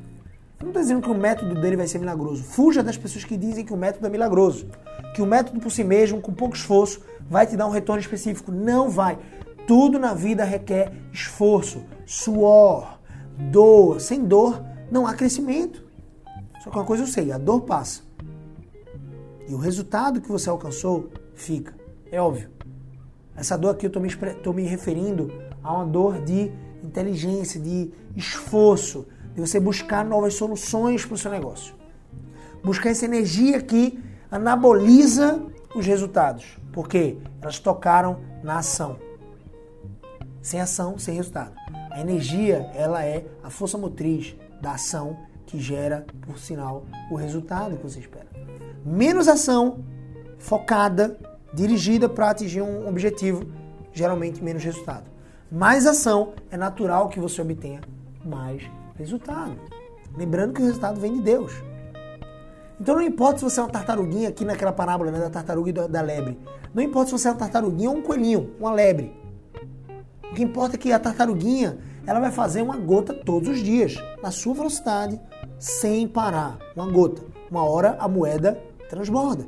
Eu 0.59 0.63
não 0.63 0.69
estou 0.69 0.81
dizendo 0.81 1.01
que 1.01 1.09
o 1.11 1.15
método 1.15 1.53
dele 1.61 1.77
vai 1.77 1.87
ser 1.87 1.99
milagroso. 1.99 2.43
Fuja 2.43 2.81
das 2.81 2.97
pessoas 2.97 3.23
que 3.23 3.37
dizem 3.37 3.63
que 3.63 3.73
o 3.73 3.77
método 3.77 4.07
é 4.07 4.09
milagroso. 4.09 4.67
Que 5.13 5.21
o 5.21 5.25
método 5.25 5.59
por 5.59 5.71
si 5.71 5.83
mesmo, 5.83 6.19
com 6.19 6.33
pouco 6.33 6.55
esforço, 6.55 7.01
vai 7.29 7.45
te 7.45 7.55
dar 7.55 7.67
um 7.67 7.71
retorno 7.71 8.01
específico. 8.01 8.51
Não 8.51 8.89
vai. 8.89 9.19
Tudo 9.67 9.99
na 9.99 10.13
vida 10.15 10.43
requer 10.43 10.91
esforço, 11.13 11.83
suor, 12.05 12.99
dor. 13.51 14.01
Sem 14.01 14.23
dor, 14.23 14.63
não 14.89 15.05
há 15.05 15.13
crescimento. 15.13 15.85
Só 16.63 16.71
que 16.71 16.77
uma 16.77 16.85
coisa 16.85 17.03
eu 17.03 17.07
sei, 17.07 17.31
a 17.31 17.37
dor 17.37 17.61
passa. 17.61 18.01
E 19.47 19.53
o 19.53 19.57
resultado 19.57 20.19
que 20.19 20.31
você 20.31 20.49
alcançou 20.49 21.11
fica. 21.35 21.75
É 22.11 22.19
óbvio. 22.19 22.49
Essa 23.35 23.55
dor 23.55 23.75
aqui 23.75 23.85
eu 23.85 23.89
estou 23.89 24.01
me, 24.01 24.09
me 24.55 24.67
referindo 24.67 25.31
a 25.63 25.71
uma 25.71 25.85
dor 25.85 26.19
de 26.23 26.51
inteligência, 26.83 27.59
de 27.59 27.91
esforço, 28.15 29.05
de 29.33 29.41
você 29.41 29.59
buscar 29.59 30.03
novas 30.05 30.33
soluções 30.33 31.05
para 31.05 31.15
o 31.15 31.17
seu 31.17 31.31
negócio. 31.31 31.75
Buscar 32.63 32.89
essa 32.89 33.05
energia 33.05 33.61
que 33.61 33.99
anaboliza 34.31 35.41
os 35.75 35.85
resultados, 35.85 36.57
porque 36.71 37.17
elas 37.41 37.59
tocaram 37.59 38.19
na 38.43 38.59
ação. 38.59 38.97
Sem 40.41 40.59
ação, 40.59 40.97
sem 40.97 41.15
resultado. 41.15 41.53
A 41.91 42.01
energia, 42.01 42.69
ela 42.73 43.03
é 43.03 43.25
a 43.43 43.49
força 43.49 43.77
motriz 43.77 44.35
da 44.61 44.71
ação 44.71 45.17
que 45.45 45.59
gera, 45.59 46.05
por 46.21 46.37
sinal, 46.37 46.85
o 47.09 47.15
resultado 47.15 47.77
que 47.77 47.83
você 47.83 47.99
espera. 47.99 48.27
Menos 48.85 49.27
ação 49.27 49.83
focada, 50.37 51.17
dirigida 51.53 52.07
para 52.07 52.29
atingir 52.29 52.61
um 52.61 52.87
objetivo, 52.87 53.45
geralmente 53.93 54.43
menos 54.43 54.63
resultado. 54.63 55.16
Mais 55.51 55.85
ação 55.85 56.33
é 56.51 56.57
natural 56.57 57.07
que 57.07 57.21
você 57.21 57.41
obtenha 57.41 57.79
mais 58.25 58.61
resultado. 58.97 59.55
Lembrando 60.17 60.53
que 60.53 60.61
o 60.61 60.65
resultado 60.65 60.99
vem 60.99 61.13
de 61.13 61.21
Deus. 61.21 61.53
Então 62.81 62.95
não 62.95 63.01
importa 63.01 63.39
se 63.39 63.45
você 63.45 63.61
é 63.61 63.63
uma 63.63 63.69
tartaruguinha 63.69 64.27
aqui 64.27 64.43
naquela 64.43 64.73
parábola 64.73 65.09
né, 65.09 65.19
da 65.19 65.29
tartaruga 65.29 65.69
e 65.69 65.73
da 65.73 66.01
lebre. 66.01 66.37
Não 66.73 66.83
importa 66.83 67.07
se 67.07 67.11
você 67.13 67.29
é 67.29 67.31
uma 67.31 67.37
tartaruguinha 67.37 67.89
ou 67.89 67.95
um 67.95 68.01
coelhinho, 68.01 68.55
uma 68.59 68.73
lebre. 68.73 69.15
O 70.29 70.35
que 70.35 70.43
importa 70.43 70.75
é 70.75 70.77
que 70.77 70.91
a 70.91 70.99
tartaruguinha 70.99 71.77
ela 72.05 72.19
vai 72.19 72.31
fazer 72.31 72.61
uma 72.61 72.75
gota 72.75 73.13
todos 73.13 73.47
os 73.47 73.59
dias, 73.63 73.95
na 74.21 74.31
sua 74.31 74.53
velocidade, 74.53 75.19
sem 75.57 76.09
parar. 76.09 76.57
Uma 76.75 76.91
gota. 76.91 77.21
Uma 77.49 77.63
hora 77.63 77.95
a 77.99 78.07
moeda 78.09 78.61
transborda. 78.89 79.45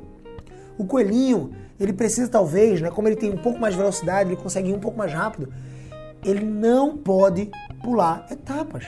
O 0.78 0.86
coelhinho, 0.86 1.52
ele 1.78 1.92
precisa 1.92 2.26
talvez, 2.26 2.80
né, 2.80 2.90
como 2.90 3.06
ele 3.06 3.16
tem 3.16 3.30
um 3.30 3.36
pouco 3.36 3.60
mais 3.60 3.74
de 3.74 3.80
velocidade, 3.80 4.30
ele 4.30 4.40
consegue 4.40 4.70
ir 4.70 4.74
um 4.74 4.80
pouco 4.80 4.96
mais 4.96 5.12
rápido, 5.12 5.52
ele 6.24 6.44
não 6.44 6.96
pode 6.96 7.50
pular 7.82 8.26
etapas. 8.30 8.86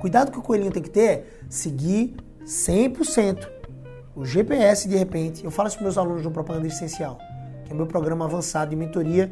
Cuidado 0.00 0.30
que 0.30 0.38
o 0.38 0.42
coelhinho 0.42 0.72
tem 0.72 0.82
que 0.82 0.90
ter 0.90 1.44
seguir 1.48 2.16
100% 2.44 3.48
o 4.14 4.24
GPS 4.24 4.88
de 4.88 4.96
repente. 4.96 5.44
Eu 5.44 5.50
falo 5.50 5.68
isso 5.68 5.76
para 5.76 5.84
meus 5.84 5.98
alunos 5.98 6.22
do 6.22 6.30
Propaganda 6.30 6.66
Essencial, 6.66 7.18
que 7.64 7.70
é 7.70 7.74
o 7.74 7.76
meu 7.76 7.86
programa 7.86 8.24
avançado 8.24 8.70
de 8.70 8.76
mentoria 8.76 9.30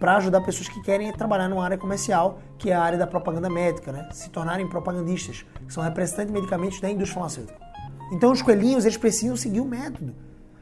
para 0.00 0.16
ajudar 0.16 0.40
pessoas 0.40 0.68
que 0.68 0.82
querem 0.82 1.10
trabalhar 1.12 1.48
numa 1.48 1.64
área 1.64 1.78
comercial, 1.78 2.38
que 2.58 2.70
é 2.70 2.74
a 2.74 2.82
área 2.82 2.98
da 2.98 3.06
propaganda 3.06 3.48
médica, 3.48 3.92
né? 3.92 4.08
se 4.12 4.28
tornarem 4.28 4.68
propagandistas, 4.68 5.46
que 5.66 5.72
são 5.72 5.82
representantes 5.82 6.32
de 6.32 6.32
medicamentos 6.32 6.80
da 6.80 6.90
indústria 6.90 7.14
farmacêutica. 7.14 7.58
Então 8.12 8.32
os 8.32 8.42
coelhinhos 8.42 8.84
eles 8.84 8.96
precisam 8.96 9.36
seguir 9.36 9.60
o 9.60 9.64
método. 9.64 10.14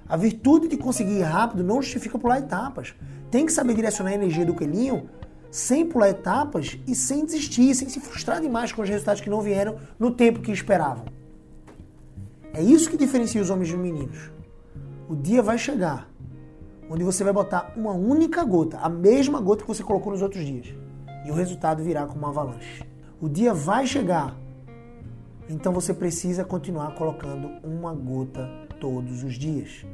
A 0.08 0.16
virtude 0.16 0.68
de 0.68 0.76
conseguir 0.76 1.18
ir 1.18 1.22
rápido 1.22 1.64
não 1.64 1.80
justifica 1.80 2.18
pular 2.18 2.38
etapas. 2.38 2.94
Tem 3.30 3.46
que 3.46 3.52
saber 3.52 3.74
direcionar 3.74 4.10
a 4.10 4.14
energia 4.14 4.44
do 4.44 4.54
coelhinho 4.54 5.08
sem 5.52 5.84
pular 5.84 6.08
etapas 6.08 6.78
e 6.88 6.94
sem 6.94 7.26
desistir, 7.26 7.74
sem 7.74 7.86
se 7.86 8.00
frustrar 8.00 8.40
demais 8.40 8.72
com 8.72 8.80
os 8.80 8.88
resultados 8.88 9.20
que 9.20 9.28
não 9.28 9.42
vieram 9.42 9.76
no 9.98 10.10
tempo 10.10 10.40
que 10.40 10.50
esperavam. 10.50 11.04
É 12.54 12.62
isso 12.62 12.88
que 12.88 12.96
diferencia 12.96 13.40
os 13.40 13.50
homens 13.50 13.70
dos 13.70 13.78
meninos. 13.78 14.30
O 15.10 15.14
dia 15.14 15.42
vai 15.42 15.58
chegar 15.58 16.08
onde 16.88 17.04
você 17.04 17.22
vai 17.22 17.34
botar 17.34 17.70
uma 17.76 17.92
única 17.92 18.42
gota, 18.44 18.78
a 18.78 18.88
mesma 18.88 19.40
gota 19.40 19.62
que 19.62 19.68
você 19.68 19.82
colocou 19.82 20.12
nos 20.12 20.22
outros 20.22 20.44
dias, 20.44 20.74
e 21.26 21.30
o 21.30 21.34
resultado 21.34 21.82
virá 21.82 22.06
como 22.06 22.20
uma 22.20 22.28
avalanche. 22.30 22.82
O 23.20 23.28
dia 23.28 23.52
vai 23.52 23.86
chegar, 23.86 24.34
então 25.50 25.70
você 25.72 25.92
precisa 25.92 26.44
continuar 26.44 26.94
colocando 26.94 27.50
uma 27.62 27.94
gota 27.94 28.48
todos 28.80 29.22
os 29.22 29.34
dias. 29.34 29.84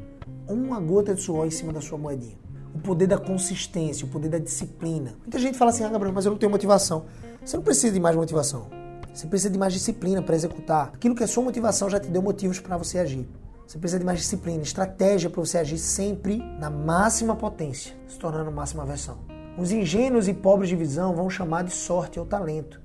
Uma 0.48 0.80
gota 0.80 1.14
de 1.14 1.20
suor 1.20 1.46
em 1.46 1.50
cima 1.50 1.72
da 1.72 1.80
sua 1.80 1.98
moedinha 1.98 2.47
o 2.78 2.80
poder 2.80 3.08
da 3.08 3.18
consistência, 3.18 4.06
o 4.06 4.08
poder 4.08 4.28
da 4.28 4.38
disciplina. 4.38 5.16
Muita 5.20 5.38
gente 5.38 5.58
fala 5.58 5.72
assim, 5.72 5.82
ah, 5.82 5.88
Gabriel, 5.88 6.14
mas 6.14 6.24
eu 6.24 6.30
não 6.30 6.38
tenho 6.38 6.50
motivação. 6.50 7.06
Você 7.44 7.56
não 7.56 7.64
precisa 7.64 7.92
de 7.92 7.98
mais 7.98 8.14
motivação. 8.14 8.68
Você 9.12 9.26
precisa 9.26 9.50
de 9.50 9.58
mais 9.58 9.72
disciplina 9.72 10.22
para 10.22 10.36
executar. 10.36 10.92
Aquilo 10.94 11.14
que 11.14 11.24
é 11.24 11.26
sua 11.26 11.42
motivação 11.42 11.90
já 11.90 11.98
te 11.98 12.08
deu 12.08 12.22
motivos 12.22 12.60
para 12.60 12.76
você 12.76 12.98
agir. 12.98 13.28
Você 13.66 13.78
precisa 13.78 13.98
de 13.98 14.06
mais 14.06 14.20
disciplina, 14.20 14.62
estratégia 14.62 15.28
para 15.28 15.40
você 15.40 15.58
agir 15.58 15.76
sempre 15.76 16.38
na 16.60 16.70
máxima 16.70 17.34
potência, 17.34 17.94
se 18.06 18.16
tornando 18.16 18.52
máxima 18.52 18.84
versão. 18.84 19.18
Os 19.58 19.72
ingênuos 19.72 20.28
e 20.28 20.32
pobres 20.32 20.68
de 20.68 20.76
visão 20.76 21.16
vão 21.16 21.28
chamar 21.28 21.64
de 21.64 21.72
sorte 21.72 22.20
ou 22.20 22.24
talento. 22.24 22.80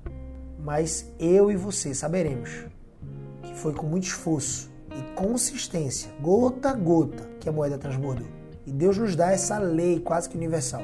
Mas 0.59 1.13
eu 1.19 1.51
e 1.51 1.55
você 1.55 1.93
saberemos 1.93 2.65
que 3.43 3.53
foi 3.55 3.73
com 3.73 3.85
muito 3.85 4.05
esforço 4.05 4.71
e 4.89 5.13
consistência, 5.13 6.11
gota 6.19 6.71
a 6.71 6.73
gota, 6.73 7.29
que 7.39 7.47
a 7.47 7.51
moeda 7.51 7.77
transbordou. 7.77 8.42
E 8.65 8.71
Deus 8.71 8.97
nos 8.97 9.15
dá 9.15 9.31
essa 9.31 9.57
lei 9.59 9.99
quase 9.99 10.29
que 10.29 10.37
universal. 10.37 10.81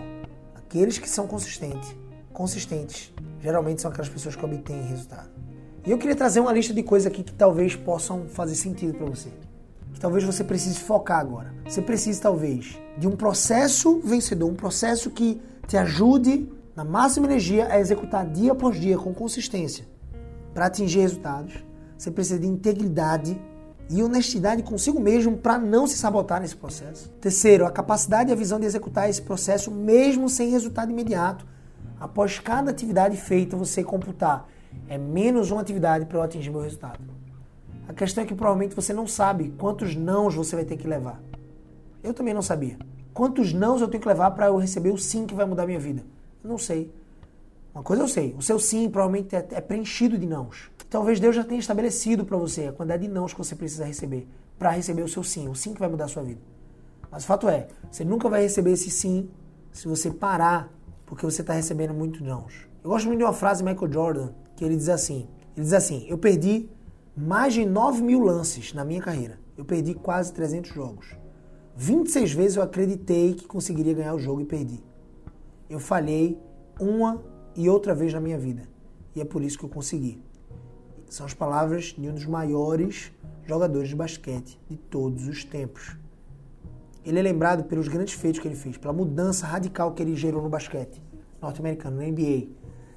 Aqueles 0.56 0.98
que 0.98 1.10
são 1.10 1.26
consistentes, 1.26 1.96
consistentes, 2.34 3.14
geralmente 3.42 3.82
são 3.82 3.90
aquelas 3.90 4.10
pessoas 4.10 4.36
que 4.36 4.44
obtêm 4.44 4.82
resultado. 4.84 5.30
E 5.86 5.92
eu 5.92 5.98
queria 5.98 6.16
trazer 6.16 6.40
uma 6.42 6.52
lista 6.52 6.74
de 6.74 6.84
coisas 6.84 7.08
aqui 7.08 7.24
que 7.24 7.34
talvez 7.34 7.76
possam 7.76 8.26
fazer 8.28 8.56
sentido 8.56 8.94
para 8.94 9.06
você. 9.06 9.30
Que 9.94 10.00
talvez 10.00 10.24
você 10.24 10.44
precise 10.44 10.80
focar 10.80 11.20
agora. 11.20 11.54
Você 11.66 11.82
precisa 11.82 12.22
talvez 12.22 12.78
de 12.98 13.08
um 13.08 13.16
processo 13.16 14.00
vencedor, 14.02 14.50
um 14.50 14.56
processo 14.56 15.10
que 15.10 15.42
te 15.68 15.78
ajude 15.78 16.52
na 16.76 16.84
máxima 16.84 17.26
energia 17.26 17.68
a 17.72 17.80
executar 17.80 18.26
dia 18.26 18.52
após 18.52 18.80
dia 18.80 18.98
com 18.98 19.14
consistência 19.14 19.86
para 20.54 20.66
atingir 20.66 21.00
resultados. 21.00 21.64
Você 21.98 22.12
precisa 22.12 22.40
de 22.40 22.48
integridade 22.48 23.40
e 23.90 24.04
honestidade 24.04 24.62
consigo 24.62 25.00
mesmo 25.00 25.36
para 25.36 25.58
não 25.58 25.88
se 25.88 25.98
sabotar 25.98 26.40
nesse 26.40 26.56
processo. 26.56 27.10
Terceiro, 27.20 27.66
a 27.66 27.72
capacidade 27.72 28.30
e 28.30 28.34
a 28.34 28.36
visão 28.36 28.60
de 28.60 28.66
executar 28.66 29.10
esse 29.10 29.22
processo 29.22 29.72
mesmo 29.72 30.30
sem 30.30 30.50
resultado 30.50 30.92
imediato. 30.92 31.46
Após 32.00 32.40
cada 32.40 32.70
atividade 32.70 33.18
feita, 33.18 33.58
você 33.58 33.84
computar 33.84 34.48
é 34.88 34.98
menos 34.98 35.50
uma 35.52 35.62
atividade 35.62 36.06
para 36.06 36.20
eu 36.20 36.22
atingir 36.22 36.52
meu 36.52 36.62
resultado. 36.62 37.00
A 37.88 37.94
questão 37.94 38.24
é 38.24 38.28
que 38.28 38.36
provavelmente 38.36 38.76
você 38.76 38.94
não 38.94 39.08
sabe 39.08 39.54
quantos 39.58 39.96
nãos 39.96 40.36
você 40.36 40.56
vai 40.56 40.66
ter 40.66 40.78
que 40.78 40.88
levar. 40.88 41.20
Eu 42.04 42.14
também 42.14 42.34
não 42.34 42.42
sabia. 42.42 42.78
Quantos 43.14 43.52
nãos 43.52 43.82
eu 43.82 43.88
tenho 43.88 44.02
que 44.02 44.08
levar 44.08 44.32
para 44.32 44.48
eu 44.48 44.58
receber 44.58 44.92
o 44.92 44.98
sim 44.98 45.26
que 45.26 45.34
vai 45.34 45.46
mudar 45.46 45.66
minha 45.66 45.80
vida? 45.80 46.04
Eu 46.44 46.50
não 46.50 46.58
sei. 46.58 46.94
Uma 47.74 47.84
coisa 47.84 48.04
eu 48.04 48.08
sei, 48.08 48.36
o 48.38 48.42
seu 48.42 48.60
sim 48.60 48.90
provavelmente 48.90 49.36
é, 49.36 49.48
é 49.52 49.62
preenchido 49.62 50.18
de 50.18 50.26
nãos. 50.26 50.72
Talvez 50.90 51.20
Deus 51.20 51.36
já 51.36 51.44
tenha 51.44 51.60
estabelecido 51.60 52.26
para 52.26 52.36
você 52.36 52.68
a 52.68 52.74
quantidade 52.74 53.04
de 53.04 53.10
nãos 53.10 53.32
que 53.32 53.38
você 53.38 53.56
precisa 53.56 53.86
receber 53.86 54.28
para 54.58 54.72
receber 54.72 55.04
o 55.04 55.08
seu 55.08 55.24
sim, 55.24 55.48
o 55.48 55.56
sim 55.56 55.74
que 55.74 55.80
vai 55.80 55.88
mudar 55.88 56.06
a 56.06 56.08
sua 56.10 56.24
vida. 56.24 56.42
Mas 57.10 57.24
o 57.24 57.28
fato 57.28 57.48
é, 57.48 57.68
você 57.90 58.04
nunca 58.04 58.28
vai 58.28 58.42
receber 58.42 58.74
esse 58.74 58.92
sim 58.92 59.30
se 59.72 59.88
você 59.88 60.12
parar 60.12 60.72
porque 61.06 61.26
você 61.26 61.42
está 61.42 61.54
recebendo 61.54 61.94
muitos 61.94 62.22
nãos. 62.22 62.68
Eu 62.84 62.90
gosto 62.90 63.06
muito 63.08 63.20
de 63.20 63.24
uma 63.24 63.34
frase 63.34 63.64
de 63.64 63.70
Michael 63.70 63.92
Jordan 63.92 64.30
que 64.56 64.66
ele 64.66 64.76
diz 64.76 64.90
assim: 64.90 65.28
ele 65.56 65.64
diz 65.64 65.74
assim, 65.74 66.06
eu 66.10 66.18
perdi 66.18 66.70
mais 67.16 67.54
de 67.54 67.66
9 67.66 68.02
mil 68.02 68.20
lances 68.22 68.74
na 68.74 68.84
minha 68.84 69.02
carreira. 69.02 69.40
Eu 69.58 69.66
perdi 69.66 69.94
quase 69.94 70.34
300 70.34 70.72
jogos. 70.72 71.16
26 71.76 72.34
vezes 72.34 72.58
eu 72.58 72.64
acreditei 72.64 73.34
que 73.34 73.48
conseguiria 73.48 73.94
ganhar 73.94 74.14
o 74.14 74.20
jogo 74.20 74.42
e 74.42 74.46
perdi. 74.46 74.84
Eu 75.70 75.80
falhei 75.80 76.38
uma 76.80 77.22
e 77.60 77.68
outra 77.68 77.94
vez 77.94 78.14
na 78.14 78.22
minha 78.22 78.38
vida. 78.38 78.64
E 79.14 79.20
é 79.20 79.26
por 79.26 79.44
isso 79.44 79.60
que 79.60 79.66
eu 79.66 79.70
consegui. 79.70 80.24
São 81.10 81.26
as 81.26 81.34
palavras 81.34 81.94
de 81.98 82.08
um 82.08 82.14
dos 82.14 82.26
maiores 82.26 83.12
jogadores 83.46 83.90
de 83.90 83.98
basquete 83.98 84.58
de 84.70 84.78
todos 84.78 85.28
os 85.28 85.44
tempos. 85.44 85.98
Ele 87.06 87.20
é 87.20 87.22
lembrado 87.22 87.66
pelos 87.66 87.90
grandes 87.90 88.14
feitos 88.14 88.40
que 88.40 88.48
ele 88.48 88.56
fez, 88.56 88.78
pela 88.78 88.94
mudança 88.94 89.46
radical 89.46 89.92
que 89.94 90.02
ele 90.02 90.16
gerou 90.16 90.42
no 90.42 90.48
basquete 90.48 91.02
norte-americano, 91.42 91.98
na 91.98 92.04
NBA, 92.04 92.48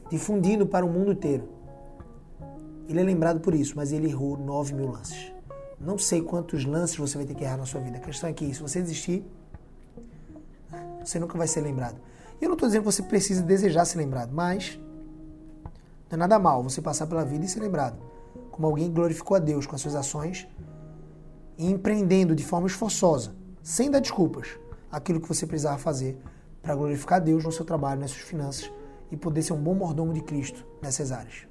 difundindo 0.08 0.64
para 0.64 0.86
o 0.86 0.88
mundo 0.88 1.10
inteiro. 1.10 1.48
Ele 2.88 3.00
é 3.00 3.02
lembrado 3.02 3.40
por 3.40 3.54
isso, 3.54 3.74
mas 3.74 3.92
ele 3.92 4.08
errou 4.08 4.36
9 4.36 4.74
mil 4.74 4.90
lances. 4.90 5.32
Não 5.80 5.98
sei 5.98 6.22
quantos 6.22 6.64
lances 6.64 6.96
você 6.96 7.16
vai 7.16 7.26
ter 7.26 7.34
que 7.34 7.42
errar 7.42 7.56
na 7.56 7.66
sua 7.66 7.80
vida. 7.80 7.96
A 7.96 8.00
questão 8.00 8.30
é 8.30 8.32
que 8.32 8.52
se 8.54 8.60
você 8.60 8.80
desistir, 8.80 9.24
você 11.04 11.18
nunca 11.18 11.36
vai 11.36 11.48
ser 11.48 11.62
lembrado. 11.62 12.00
Eu 12.42 12.48
não 12.48 12.54
estou 12.54 12.68
dizendo 12.68 12.82
que 12.82 12.92
você 12.92 13.04
precisa 13.04 13.40
desejar 13.40 13.84
ser 13.84 13.98
lembrado, 13.98 14.32
mas 14.32 14.76
não 16.10 16.16
é 16.16 16.16
nada 16.16 16.40
mal 16.40 16.60
você 16.60 16.82
passar 16.82 17.06
pela 17.06 17.24
vida 17.24 17.44
e 17.44 17.48
ser 17.48 17.60
lembrado 17.60 17.96
como 18.50 18.66
alguém 18.66 18.88
que 18.88 18.94
glorificou 18.94 19.36
a 19.36 19.40
Deus 19.40 19.64
com 19.64 19.76
as 19.76 19.80
suas 19.80 19.94
ações 19.94 20.48
e 21.56 21.70
empreendendo 21.70 22.34
de 22.34 22.44
forma 22.44 22.66
esforçosa, 22.66 23.32
sem 23.62 23.88
dar 23.88 24.00
desculpas, 24.00 24.58
aquilo 24.90 25.20
que 25.20 25.28
você 25.28 25.46
precisava 25.46 25.78
fazer 25.78 26.20
para 26.60 26.74
glorificar 26.74 27.18
a 27.18 27.20
Deus 27.20 27.44
no 27.44 27.52
seu 27.52 27.64
trabalho, 27.64 28.00
nas 28.00 28.10
suas 28.10 28.22
finanças 28.22 28.70
e 29.08 29.16
poder 29.16 29.42
ser 29.42 29.52
um 29.52 29.62
bom 29.62 29.74
mordomo 29.74 30.12
de 30.12 30.20
Cristo 30.20 30.66
nessas 30.82 31.12
áreas. 31.12 31.46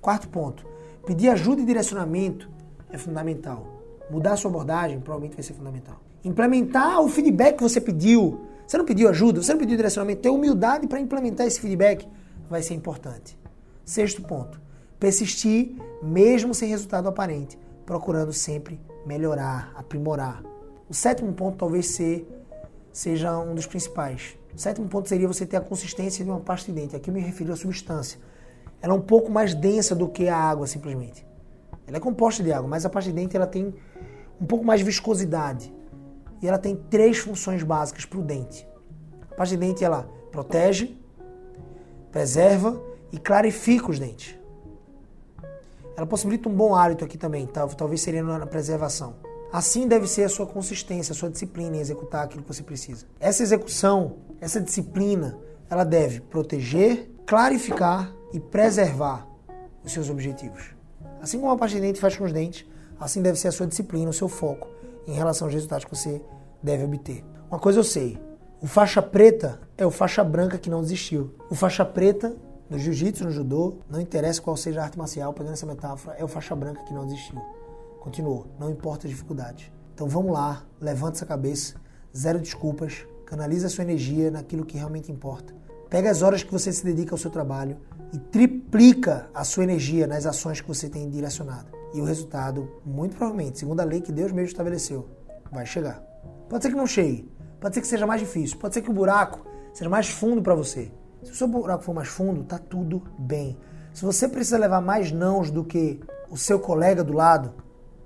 Quarto 0.00 0.28
ponto, 0.28 0.66
pedir 1.06 1.28
ajuda 1.28 1.62
e 1.62 1.64
direcionamento 1.64 2.50
é 2.90 2.98
fundamental. 2.98 3.64
Mudar 4.10 4.32
a 4.32 4.36
sua 4.36 4.50
abordagem 4.50 4.98
provavelmente 4.98 5.36
vai 5.36 5.44
ser 5.44 5.54
fundamental. 5.54 6.00
Implementar 6.24 7.00
o 7.00 7.08
feedback 7.08 7.58
que 7.58 7.62
você 7.62 7.80
pediu. 7.80 8.48
Você 8.66 8.78
não 8.78 8.84
pediu 8.84 9.08
ajuda, 9.08 9.42
você 9.42 9.52
não 9.52 9.60
pediu 9.60 9.76
direcionamento, 9.76 10.22
ter 10.22 10.30
humildade 10.30 10.86
para 10.86 11.00
implementar 11.00 11.46
esse 11.46 11.60
feedback 11.60 12.08
vai 12.48 12.62
ser 12.62 12.74
importante. 12.74 13.38
Sexto 13.84 14.22
ponto, 14.22 14.60
persistir 14.98 15.76
mesmo 16.02 16.54
sem 16.54 16.68
resultado 16.68 17.08
aparente, 17.08 17.58
procurando 17.84 18.32
sempre 18.32 18.80
melhorar, 19.06 19.72
aprimorar. 19.74 20.42
O 20.88 20.94
sétimo 20.94 21.32
ponto 21.32 21.58
talvez 21.58 21.88
ser, 21.88 22.26
seja 22.92 23.38
um 23.38 23.54
dos 23.54 23.66
principais. 23.66 24.36
O 24.54 24.58
sétimo 24.58 24.88
ponto 24.88 25.08
seria 25.08 25.28
você 25.28 25.44
ter 25.44 25.56
a 25.56 25.60
consistência 25.60 26.24
de 26.24 26.30
uma 26.30 26.40
pasta 26.40 26.72
de 26.72 26.80
dente. 26.80 26.96
Aqui 26.96 27.10
eu 27.10 27.14
me 27.14 27.20
refiro 27.20 27.52
à 27.52 27.56
substância. 27.56 28.18
Ela 28.80 28.94
é 28.94 28.96
um 28.96 29.00
pouco 29.00 29.30
mais 29.30 29.54
densa 29.54 29.94
do 29.94 30.08
que 30.08 30.28
a 30.28 30.36
água, 30.36 30.66
simplesmente. 30.66 31.26
Ela 31.86 31.96
é 31.96 32.00
composta 32.00 32.42
de 32.42 32.52
água, 32.52 32.68
mas 32.68 32.84
a 32.84 32.90
pasta 32.90 33.10
de 33.10 33.16
dente 33.16 33.36
ela 33.36 33.46
tem 33.46 33.74
um 34.40 34.46
pouco 34.46 34.64
mais 34.64 34.80
de 34.80 34.86
viscosidade. 34.86 35.74
E 36.42 36.48
ela 36.48 36.58
tem 36.58 36.76
três 36.76 37.18
funções 37.18 37.62
básicas 37.62 38.04
para 38.04 38.18
o 38.18 38.22
dente. 38.22 38.66
A 39.30 39.34
pasta 39.34 39.56
de 39.56 39.60
dente 39.60 39.84
ela 39.84 40.08
protege, 40.30 40.96
preserva 42.10 42.80
e 43.10 43.18
clarifica 43.18 43.90
os 43.90 43.98
dentes. 43.98 44.36
Ela 45.96 46.06
possibilita 46.06 46.48
um 46.48 46.52
bom 46.52 46.74
hálito 46.74 47.04
aqui 47.04 47.16
também, 47.16 47.46
talvez 47.76 48.00
seria 48.00 48.22
na 48.22 48.46
preservação. 48.46 49.14
Assim 49.52 49.86
deve 49.86 50.08
ser 50.08 50.24
a 50.24 50.28
sua 50.28 50.46
consistência, 50.46 51.12
a 51.12 51.14
sua 51.14 51.30
disciplina 51.30 51.76
em 51.76 51.80
executar 51.80 52.24
aquilo 52.24 52.42
que 52.42 52.52
você 52.52 52.62
precisa. 52.62 53.06
Essa 53.20 53.44
execução, 53.44 54.16
essa 54.40 54.60
disciplina, 54.60 55.38
ela 55.70 55.84
deve 55.84 56.20
proteger, 56.20 57.08
clarificar 57.24 58.12
e 58.32 58.40
preservar 58.40 59.28
os 59.84 59.92
seus 59.92 60.10
objetivos. 60.10 60.74
Assim 61.22 61.38
como 61.38 61.52
a 61.52 61.56
parte 61.56 61.76
de 61.76 61.80
dente 61.80 62.00
faz 62.00 62.16
com 62.16 62.24
os 62.24 62.32
dentes, 62.32 62.66
assim 62.98 63.22
deve 63.22 63.38
ser 63.38 63.48
a 63.48 63.52
sua 63.52 63.66
disciplina, 63.68 64.10
o 64.10 64.12
seu 64.12 64.28
foco 64.28 64.73
em 65.06 65.12
relação 65.12 65.46
aos 65.46 65.54
resultados 65.54 65.84
que 65.84 65.94
você 65.94 66.22
deve 66.62 66.84
obter. 66.84 67.24
Uma 67.50 67.58
coisa 67.58 67.80
eu 67.80 67.84
sei, 67.84 68.18
o 68.60 68.66
faixa 68.66 69.02
preta 69.02 69.60
é 69.76 69.84
o 69.84 69.90
faixa 69.90 70.24
branca 70.24 70.56
que 70.56 70.70
não 70.70 70.80
desistiu. 70.80 71.34
O 71.50 71.54
faixa 71.54 71.84
preta 71.84 72.34
no 72.70 72.78
jiu-jitsu, 72.78 73.24
no 73.24 73.30
judô, 73.30 73.78
não 73.90 74.00
interessa 74.00 74.40
qual 74.40 74.56
seja 74.56 74.80
a 74.80 74.84
arte 74.84 74.96
marcial, 74.96 75.32
pegando 75.32 75.52
essa 75.52 75.66
metáfora, 75.66 76.16
é 76.16 76.24
o 76.24 76.28
faixa 76.28 76.56
branca 76.56 76.82
que 76.84 76.94
não 76.94 77.04
desistiu. 77.04 77.40
Continuou, 78.00 78.46
não 78.58 78.70
importa 78.70 79.06
a 79.06 79.10
dificuldade. 79.10 79.72
Então 79.94 80.08
vamos 80.08 80.32
lá, 80.32 80.64
levanta 80.80 81.18
essa 81.18 81.26
cabeça, 81.26 81.74
zero 82.16 82.38
desculpas, 82.38 83.06
canaliza 83.26 83.66
a 83.66 83.70
sua 83.70 83.84
energia 83.84 84.30
naquilo 84.30 84.64
que 84.64 84.78
realmente 84.78 85.12
importa. 85.12 85.54
Pega 85.90 86.10
as 86.10 86.22
horas 86.22 86.42
que 86.42 86.50
você 86.50 86.72
se 86.72 86.84
dedica 86.84 87.14
ao 87.14 87.18
seu 87.18 87.30
trabalho 87.30 87.76
e 88.12 88.18
triplica 88.18 89.28
a 89.34 89.44
sua 89.44 89.64
energia 89.64 90.06
nas 90.06 90.26
ações 90.26 90.60
que 90.60 90.68
você 90.68 90.88
tem 90.88 91.08
direcionado. 91.08 91.73
E 91.94 92.00
o 92.00 92.04
resultado, 92.04 92.68
muito 92.84 93.16
provavelmente, 93.16 93.60
segundo 93.60 93.78
a 93.78 93.84
lei 93.84 94.00
que 94.00 94.10
Deus 94.10 94.32
mesmo 94.32 94.48
estabeleceu, 94.48 95.08
vai 95.52 95.64
chegar. 95.64 96.02
Pode 96.48 96.64
ser 96.64 96.70
que 96.70 96.76
não 96.76 96.88
chegue, 96.88 97.30
pode 97.60 97.72
ser 97.72 97.80
que 97.80 97.86
seja 97.86 98.04
mais 98.04 98.20
difícil, 98.20 98.58
pode 98.58 98.74
ser 98.74 98.82
que 98.82 98.90
o 98.90 98.92
buraco 98.92 99.46
seja 99.72 99.88
mais 99.88 100.08
fundo 100.08 100.42
para 100.42 100.56
você. 100.56 100.92
Se 101.22 101.30
o 101.30 101.34
seu 101.34 101.46
buraco 101.46 101.84
for 101.84 101.94
mais 101.94 102.08
fundo, 102.08 102.42
tá 102.42 102.58
tudo 102.58 103.04
bem. 103.16 103.56
Se 103.94 104.04
você 104.04 104.28
precisa 104.28 104.58
levar 104.58 104.80
mais 104.80 105.12
nãos 105.12 105.52
do 105.52 105.64
que 105.64 106.00
o 106.28 106.36
seu 106.36 106.58
colega 106.58 107.04
do 107.04 107.12
lado 107.12 107.54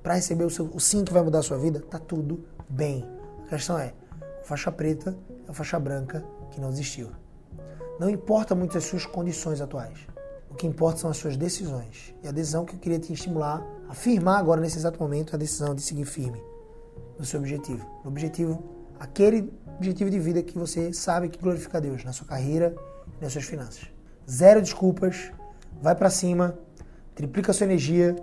para 0.03 0.15
receber 0.15 0.45
o, 0.45 0.51
seu, 0.51 0.67
o 0.67 0.79
sim 0.79 1.03
que 1.03 1.13
vai 1.13 1.23
mudar 1.23 1.39
a 1.39 1.43
sua 1.43 1.57
vida, 1.57 1.81
tá 1.81 1.99
tudo 1.99 2.45
bem. 2.69 3.09
A 3.47 3.49
questão 3.49 3.79
é, 3.79 3.95
faixa 4.45 4.71
preta 4.71 5.17
é 5.47 5.51
a 5.51 5.55
faixa 5.55 5.81
branca 5.81 6.23
que 6.51 6.61
não 6.61 6.69
desistiu. 6.69 7.09
Não 7.99 8.11
importa 8.11 8.55
muito 8.55 8.77
as 8.77 8.85
suas 8.85 9.07
condições 9.07 9.63
atuais. 9.63 10.07
O 10.51 10.55
que 10.55 10.67
importa 10.67 11.01
são 11.01 11.11
as 11.11 11.17
suas 11.17 11.39
decisões. 11.39 12.15
E 12.23 12.29
a 12.29 12.31
decisão 12.31 12.67
que 12.67 12.75
eu 12.75 12.79
queria 12.79 12.99
te 12.99 13.13
estimular 13.13 13.67
a 13.89 13.95
firmar 13.95 14.39
agora, 14.39 14.61
nesse 14.61 14.79
exato 14.79 15.01
momento, 15.01 15.35
a 15.35 15.39
decisão 15.39 15.75
de 15.75 15.81
seguir 15.81 16.05
firme 16.05 16.43
no 17.19 17.25
seu 17.25 17.41
objetivo. 17.41 17.85
No 18.05 18.11
objetivo, 18.11 18.63
aquele 19.01 19.51
objetivo 19.77 20.11
de 20.11 20.19
vida 20.19 20.43
que 20.43 20.59
você 20.59 20.93
sabe 20.93 21.29
que 21.29 21.39
glorifica 21.39 21.79
a 21.79 21.81
Deus 21.81 22.05
na 22.05 22.13
sua 22.13 22.27
carreira 22.27 22.75
nas 23.21 23.33
suas 23.33 23.45
finanças. 23.45 23.89
Zero 24.31 24.61
desculpas, 24.61 25.33
vai 25.81 25.95
para 25.95 26.11
cima, 26.11 26.59
triplica 27.15 27.51
a 27.51 27.55
sua 27.55 27.65
energia, 27.65 28.15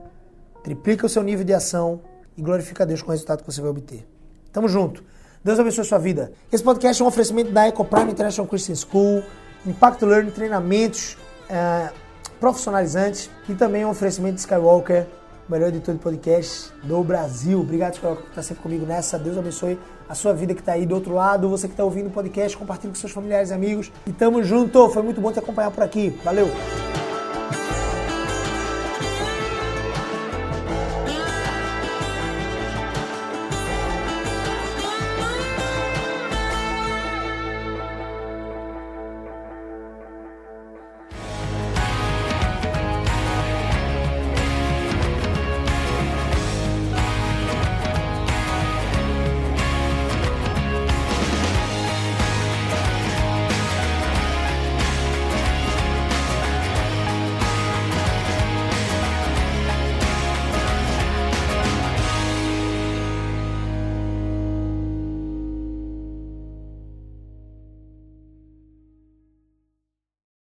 triplica 0.63 1.05
o 1.05 1.09
seu 1.09 1.23
nível 1.23 1.43
de 1.43 1.53
ação 1.53 2.01
e 2.37 2.41
glorifica 2.41 2.83
a 2.83 2.85
Deus 2.85 3.01
com 3.01 3.09
o 3.09 3.11
resultado 3.11 3.41
que 3.43 3.51
você 3.51 3.61
vai 3.61 3.69
obter. 3.69 4.07
Tamo 4.51 4.67
junto. 4.67 5.03
Deus 5.43 5.59
abençoe 5.59 5.81
a 5.81 5.85
sua 5.85 5.97
vida. 5.97 6.31
Esse 6.51 6.63
podcast 6.63 7.01
é 7.01 7.05
um 7.05 7.07
oferecimento 7.07 7.51
da 7.51 7.67
EcoPrime 7.67 8.11
International 8.11 8.47
Christian 8.47 8.75
School, 8.75 9.23
Impact 9.65 10.03
Learning, 10.05 10.31
treinamentos 10.31 11.17
é, 11.49 11.91
profissionalizantes 12.39 13.29
e 13.49 13.53
também 13.53 13.85
um 13.85 13.89
oferecimento 13.89 14.35
de 14.35 14.41
Skywalker 14.41 15.07
melhor 15.47 15.69
editor 15.69 15.95
de 15.95 16.01
podcast 16.01 16.71
do 16.83 17.03
Brasil. 17.03 17.59
Obrigado 17.59 17.99
por 17.99 18.19
estar 18.29 18.41
sempre 18.41 18.63
comigo 18.63 18.85
nessa. 18.85 19.17
Deus 19.19 19.37
abençoe 19.37 19.79
a 20.09 20.15
sua 20.15 20.33
vida 20.33 20.53
que 20.53 20.61
está 20.61 20.73
aí 20.73 20.85
do 20.85 20.95
outro 20.95 21.13
lado. 21.13 21.49
Você 21.49 21.67
que 21.67 21.73
está 21.73 21.83
ouvindo 21.83 22.07
o 22.07 22.11
podcast, 22.11 22.57
compartilhe 22.57 22.93
com 22.93 22.99
seus 22.99 23.11
familiares 23.11 23.49
e 23.49 23.53
amigos. 23.53 23.91
E 24.05 24.11
tamo 24.11 24.43
junto. 24.43 24.89
Foi 24.89 25.03
muito 25.03 25.21
bom 25.21 25.31
te 25.31 25.39
acompanhar 25.39 25.71
por 25.71 25.83
aqui. 25.83 26.09
Valeu! 26.23 26.47